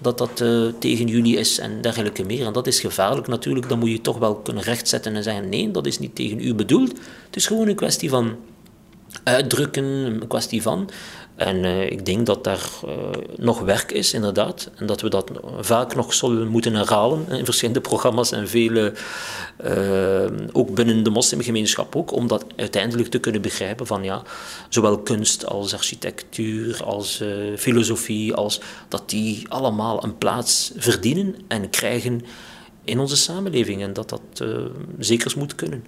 dat 0.00 0.18
dat 0.18 0.40
uh, 0.40 0.68
tegen 0.78 1.06
jullie 1.06 1.36
is 1.36 1.58
en 1.58 1.80
dergelijke 1.80 2.24
meer. 2.24 2.46
En 2.46 2.52
dat 2.52 2.66
is 2.66 2.80
gevaarlijk 2.80 3.26
natuurlijk. 3.26 3.68
Dan 3.68 3.78
moet 3.78 3.90
je 3.90 4.00
toch 4.00 4.18
wel 4.18 4.36
kunnen 4.36 4.62
rechtzetten 4.62 5.14
en 5.14 5.22
zeggen 5.22 5.48
nee, 5.48 5.70
dat 5.70 5.86
is 5.86 5.98
niet 5.98 6.14
tegen 6.14 6.40
u 6.40 6.54
bedoeld. 6.54 6.90
Het 7.26 7.36
is 7.36 7.46
gewoon 7.46 7.68
een 7.68 7.74
kwestie 7.74 8.08
van 8.10 8.36
uitdrukken, 9.24 9.84
een 9.84 10.26
kwestie 10.26 10.62
van. 10.62 10.90
En 11.46 11.64
uh, 11.64 11.90
ik 11.90 12.06
denk 12.06 12.26
dat 12.26 12.44
daar 12.44 12.68
uh, 12.84 12.92
nog 13.36 13.60
werk 13.60 13.92
is, 13.92 14.12
inderdaad. 14.12 14.70
En 14.76 14.86
dat 14.86 15.00
we 15.00 15.08
dat 15.08 15.30
vaak 15.60 15.94
nog 15.94 16.14
zullen 16.14 16.48
moeten 16.48 16.74
herhalen 16.74 17.28
in 17.28 17.44
verschillende 17.44 17.80
programma's 17.80 18.32
en 18.32 18.48
vele, 18.48 18.92
uh, 19.64 20.48
ook 20.52 20.74
binnen 20.74 21.02
de 21.02 21.10
moslimgemeenschap 21.10 21.96
ook, 21.96 22.12
om 22.12 22.26
dat 22.26 22.44
uiteindelijk 22.56 23.08
te 23.08 23.18
kunnen 23.18 23.42
begrijpen 23.42 23.86
van 23.86 24.04
ja, 24.04 24.22
zowel 24.68 24.98
kunst 24.98 25.46
als 25.46 25.74
architectuur, 25.74 26.84
als 26.84 27.22
filosofie, 27.56 28.34
als 28.34 28.60
dat 28.88 29.10
die 29.10 29.44
allemaal 29.48 30.04
een 30.04 30.18
plaats 30.18 30.72
verdienen 30.76 31.34
en 31.48 31.70
krijgen 31.70 32.24
in 32.84 32.98
onze 32.98 33.16
samenleving. 33.16 33.82
En 33.82 33.92
dat 33.92 34.08
dat 34.08 34.44
zeker 34.98 35.32
moet 35.38 35.54
kunnen. 35.54 35.84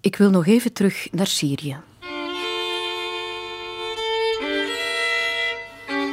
Ik 0.00 0.16
wil 0.16 0.30
nog 0.30 0.46
even 0.46 0.72
terug 0.72 1.08
naar 1.12 1.26
Syrië. 1.26 1.76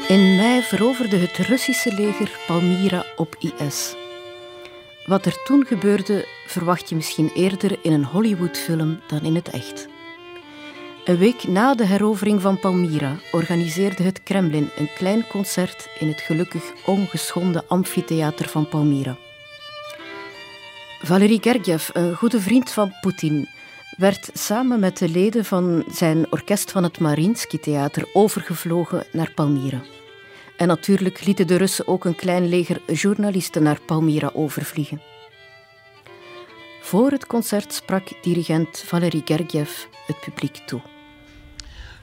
In 0.08 0.36
mei 0.36 0.62
veroverde 0.62 1.18
het 1.18 1.38
Russische 1.38 1.94
leger 1.94 2.40
Palmyra 2.48 3.06
op 3.16 3.36
IS. 3.40 3.96
Wat 5.06 5.26
er 5.26 5.44
toen 5.44 5.66
gebeurde, 5.66 6.28
verwacht 6.48 6.90
je 6.90 6.96
misschien 6.96 7.32
eerder 7.34 7.78
in 7.82 7.92
een 7.92 8.06
Hollywoodfilm 8.06 9.00
dan 9.08 9.22
in 9.22 9.36
het 9.36 9.50
echt. 9.50 9.88
Een 11.06 11.18
week 11.18 11.48
na 11.48 11.76
de 11.76 11.86
herovering 11.86 12.42
van 12.42 12.60
Palmyra 12.60 13.16
organiseerde 13.32 14.04
het 14.04 14.24
Kremlin 14.24 14.70
een 14.78 14.90
klein 14.96 15.28
concert 15.28 15.90
in 16.00 16.08
het 16.08 16.22
gelukkig 16.22 16.64
ongeschonden 16.86 17.68
amfitheater 17.68 18.50
van 18.50 18.68
Palmyra. 18.68 19.18
Valery 21.02 21.38
Gergiev, 21.42 21.90
een 21.94 22.16
goede 22.16 22.42
vriend 22.42 22.72
van 22.72 22.94
Poetin, 23.02 23.48
werd 23.98 24.30
samen 24.34 24.80
met 24.80 24.98
de 24.98 25.10
leden 25.10 25.46
van 25.46 25.86
zijn 25.92 26.32
orkest 26.32 26.72
van 26.72 26.84
het 26.84 27.00
Mariinsky 27.00 27.58
Theater 27.58 28.10
overgevlogen 28.14 29.06
naar 29.12 29.32
Palmyra. 29.32 29.82
En 30.58 30.68
natuurlijk 30.68 31.26
lieten 31.26 31.48
de 31.48 31.56
Russen 31.56 31.88
ook 31.88 32.06
een 32.06 32.16
klein 32.16 32.50
leger 32.50 32.82
journalisten 32.94 33.64
naar 33.64 33.82
Palmyra 33.82 34.32
overvliegen. 34.34 35.02
Voor 36.82 37.12
het 37.12 37.28
concert 37.28 37.74
sprak 37.74 38.08
dirigent 38.22 38.84
Valery 38.86 39.22
Gergiev 39.26 39.70
het 40.08 40.20
publiek 40.20 40.56
toe. 40.56 40.82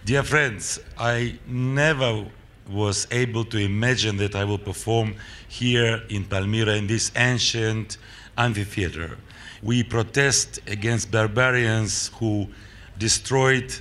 Dear 0.04 0.24
friends, 0.24 0.80
I 1.00 1.38
never 1.44 2.24
was 2.66 3.06
able 3.08 3.46
to 3.46 3.58
imagine 3.58 4.28
that 4.28 4.42
I 4.42 4.46
will 4.46 4.58
perform 4.58 5.14
here 5.58 6.04
in 6.06 6.26
Palmyra 6.26 6.72
in 6.72 6.86
this 6.86 7.10
ancient 7.14 7.98
amphitheater. 8.36 9.18
We 9.62 9.82
protest 9.82 10.60
against 10.66 11.10
barbarians 11.10 12.10
who 12.18 12.48
destroyed 12.98 13.74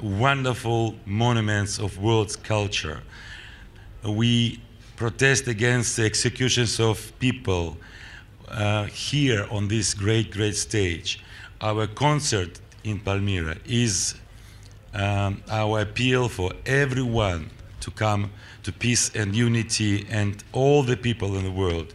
wonderful 0.00 0.94
monuments 1.06 1.78
of 1.78 1.98
world's 1.98 2.36
culture. 2.36 3.02
We 4.04 4.60
protest 4.96 5.48
against 5.48 5.96
the 5.96 6.04
executions 6.04 6.78
of 6.78 7.12
people 7.18 7.76
uh, 8.48 8.84
here 8.84 9.46
on 9.50 9.68
this 9.68 9.94
great, 9.94 10.30
great 10.30 10.56
stage. 10.56 11.22
Our 11.60 11.86
concert 11.86 12.60
in 12.84 13.00
Palmyra 13.00 13.56
is 13.64 14.14
um, 14.92 15.42
our 15.50 15.80
appeal 15.80 16.28
for 16.28 16.52
everyone 16.66 17.50
to 17.80 17.90
come 17.90 18.30
to 18.62 18.72
peace 18.72 19.10
and 19.14 19.34
unity 19.34 20.06
and 20.10 20.42
all 20.52 20.82
the 20.82 20.96
people 20.96 21.36
in 21.36 21.44
the 21.44 21.50
world 21.50 21.92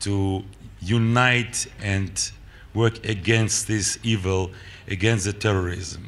to 0.00 0.44
unite 0.86 1.68
and 1.82 2.32
work 2.72 2.98
against 3.04 3.66
this 3.66 3.98
evil, 4.02 4.50
against 4.88 5.24
the 5.24 5.36
terrorism. 5.36 6.00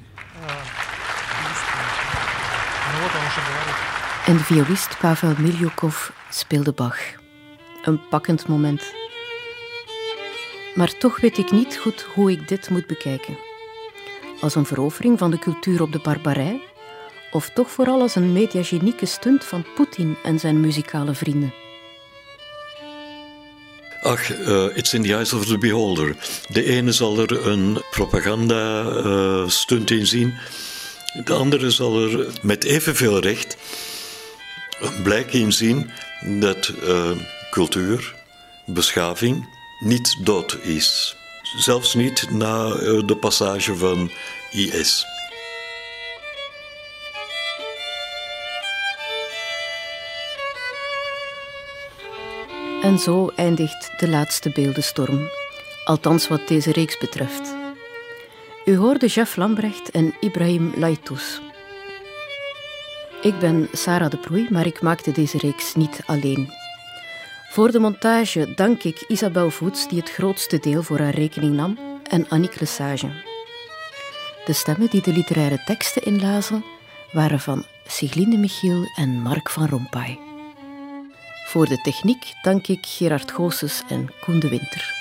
En 4.26 4.36
de 4.36 4.44
violist 4.44 4.98
Pavel 4.98 5.34
Milyukov 5.38 6.10
speelde 6.30 6.72
Bach. 6.72 6.98
Een 7.82 8.08
pakkend 8.08 8.48
moment. 8.48 8.94
Maar 10.74 10.98
toch 10.98 11.20
weet 11.20 11.38
ik 11.38 11.50
niet 11.50 11.78
goed 11.78 12.06
hoe 12.14 12.30
ik 12.30 12.48
dit 12.48 12.70
moet 12.70 12.86
bekijken. 12.86 13.38
Als 14.40 14.54
een 14.54 14.66
verovering 14.66 15.18
van 15.18 15.30
de 15.30 15.38
cultuur 15.38 15.82
op 15.82 15.92
de 15.92 16.00
barbarij, 16.02 16.60
of 17.30 17.50
toch 17.50 17.70
vooral 17.70 18.00
als 18.00 18.14
een 18.14 18.32
mediagenieke 18.32 19.06
stunt 19.06 19.44
van 19.44 19.64
Poetin 19.74 20.16
en 20.22 20.38
zijn 20.38 20.60
muzikale 20.60 21.14
vrienden. 21.14 21.61
Ach, 24.04 24.30
uh, 24.30 24.76
it's 24.76 24.94
in 24.94 25.02
the 25.02 25.14
eyes 25.14 25.32
of 25.32 25.46
the 25.46 25.58
beholder. 25.58 26.16
De 26.48 26.64
ene 26.64 26.92
zal 26.92 27.18
er 27.18 27.46
een 27.46 27.82
propaganda-stunt 27.90 29.90
uh, 29.90 29.98
in 29.98 30.06
zien, 30.06 30.34
de 31.24 31.32
andere 31.32 31.70
zal 31.70 32.02
er 32.02 32.26
met 32.42 32.64
evenveel 32.64 33.20
recht 33.20 33.56
blijk 35.02 35.32
in 35.32 35.52
zien 35.52 35.90
dat 36.40 36.72
uh, 36.82 37.10
cultuur, 37.50 38.14
beschaving 38.66 39.48
niet 39.78 40.16
dood 40.24 40.58
is. 40.62 41.16
Zelfs 41.56 41.94
niet 41.94 42.30
na 42.30 42.68
de 43.06 43.16
passage 43.20 43.76
van 43.76 44.10
IS. 44.50 45.06
En 52.92 52.98
zo 52.98 53.30
eindigt 53.36 53.90
de 53.98 54.08
laatste 54.08 54.50
beeldenstorm, 54.50 55.28
althans 55.84 56.28
wat 56.28 56.48
deze 56.48 56.72
reeks 56.72 56.98
betreft. 56.98 57.54
U 58.64 58.76
hoorde 58.76 59.06
Jeff 59.06 59.36
Lambrecht 59.36 59.90
en 59.90 60.14
Ibrahim 60.20 60.72
Laitous. 60.76 61.40
Ik 63.22 63.38
ben 63.38 63.68
Sarah 63.72 64.10
de 64.10 64.16
Proei, 64.16 64.46
maar 64.50 64.66
ik 64.66 64.82
maakte 64.82 65.12
deze 65.12 65.38
reeks 65.38 65.74
niet 65.74 66.00
alleen. 66.06 66.52
Voor 67.50 67.70
de 67.70 67.78
montage 67.78 68.52
dank 68.54 68.82
ik 68.82 69.04
Isabel 69.08 69.50
Voets, 69.50 69.88
die 69.88 69.98
het 69.98 70.10
grootste 70.10 70.58
deel 70.58 70.82
voor 70.82 70.98
haar 70.98 71.14
rekening 71.14 71.54
nam, 71.54 71.78
en 72.10 72.28
Annick 72.28 72.60
Lesage. 72.60 73.10
De 74.44 74.52
stemmen 74.52 74.90
die 74.90 75.02
de 75.02 75.12
literaire 75.12 75.62
teksten 75.64 76.02
inlazen 76.02 76.64
waren 77.12 77.40
van 77.40 77.64
Siglinde 77.86 78.36
Michiel 78.36 78.84
en 78.96 79.08
Mark 79.08 79.50
van 79.50 79.68
Rompuy. 79.68 80.31
Voor 81.52 81.66
de 81.66 81.80
techniek 81.80 82.32
dank 82.42 82.66
ik 82.66 82.86
Gerard 82.86 83.32
Goossens 83.32 83.82
en 83.88 84.08
Koen 84.20 84.40
de 84.40 84.48
Winter. 84.48 84.94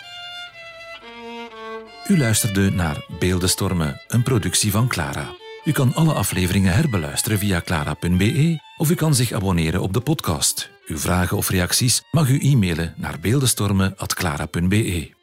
U 2.07 2.17
luisterde 2.17 2.71
naar 2.71 3.05
Beeldenstormen, 3.19 4.01
een 4.07 4.23
productie 4.23 4.71
van 4.71 4.87
Clara. 4.87 5.35
U 5.63 5.71
kan 5.71 5.93
alle 5.93 6.13
afleveringen 6.13 6.73
herbeluisteren 6.73 7.37
via 7.37 7.61
clara.be 7.61 8.59
of 8.77 8.89
u 8.89 8.95
kan 8.95 9.15
zich 9.15 9.31
abonneren 9.31 9.81
op 9.81 9.93
de 9.93 10.01
podcast. 10.01 10.69
Uw 10.85 10.97
vragen 10.97 11.37
of 11.37 11.49
reacties 11.49 12.01
mag 12.11 12.29
u 12.29 12.39
e-mailen 12.39 12.93
naar 12.97 13.19
beeldenstormen.clara.be. 13.19 15.20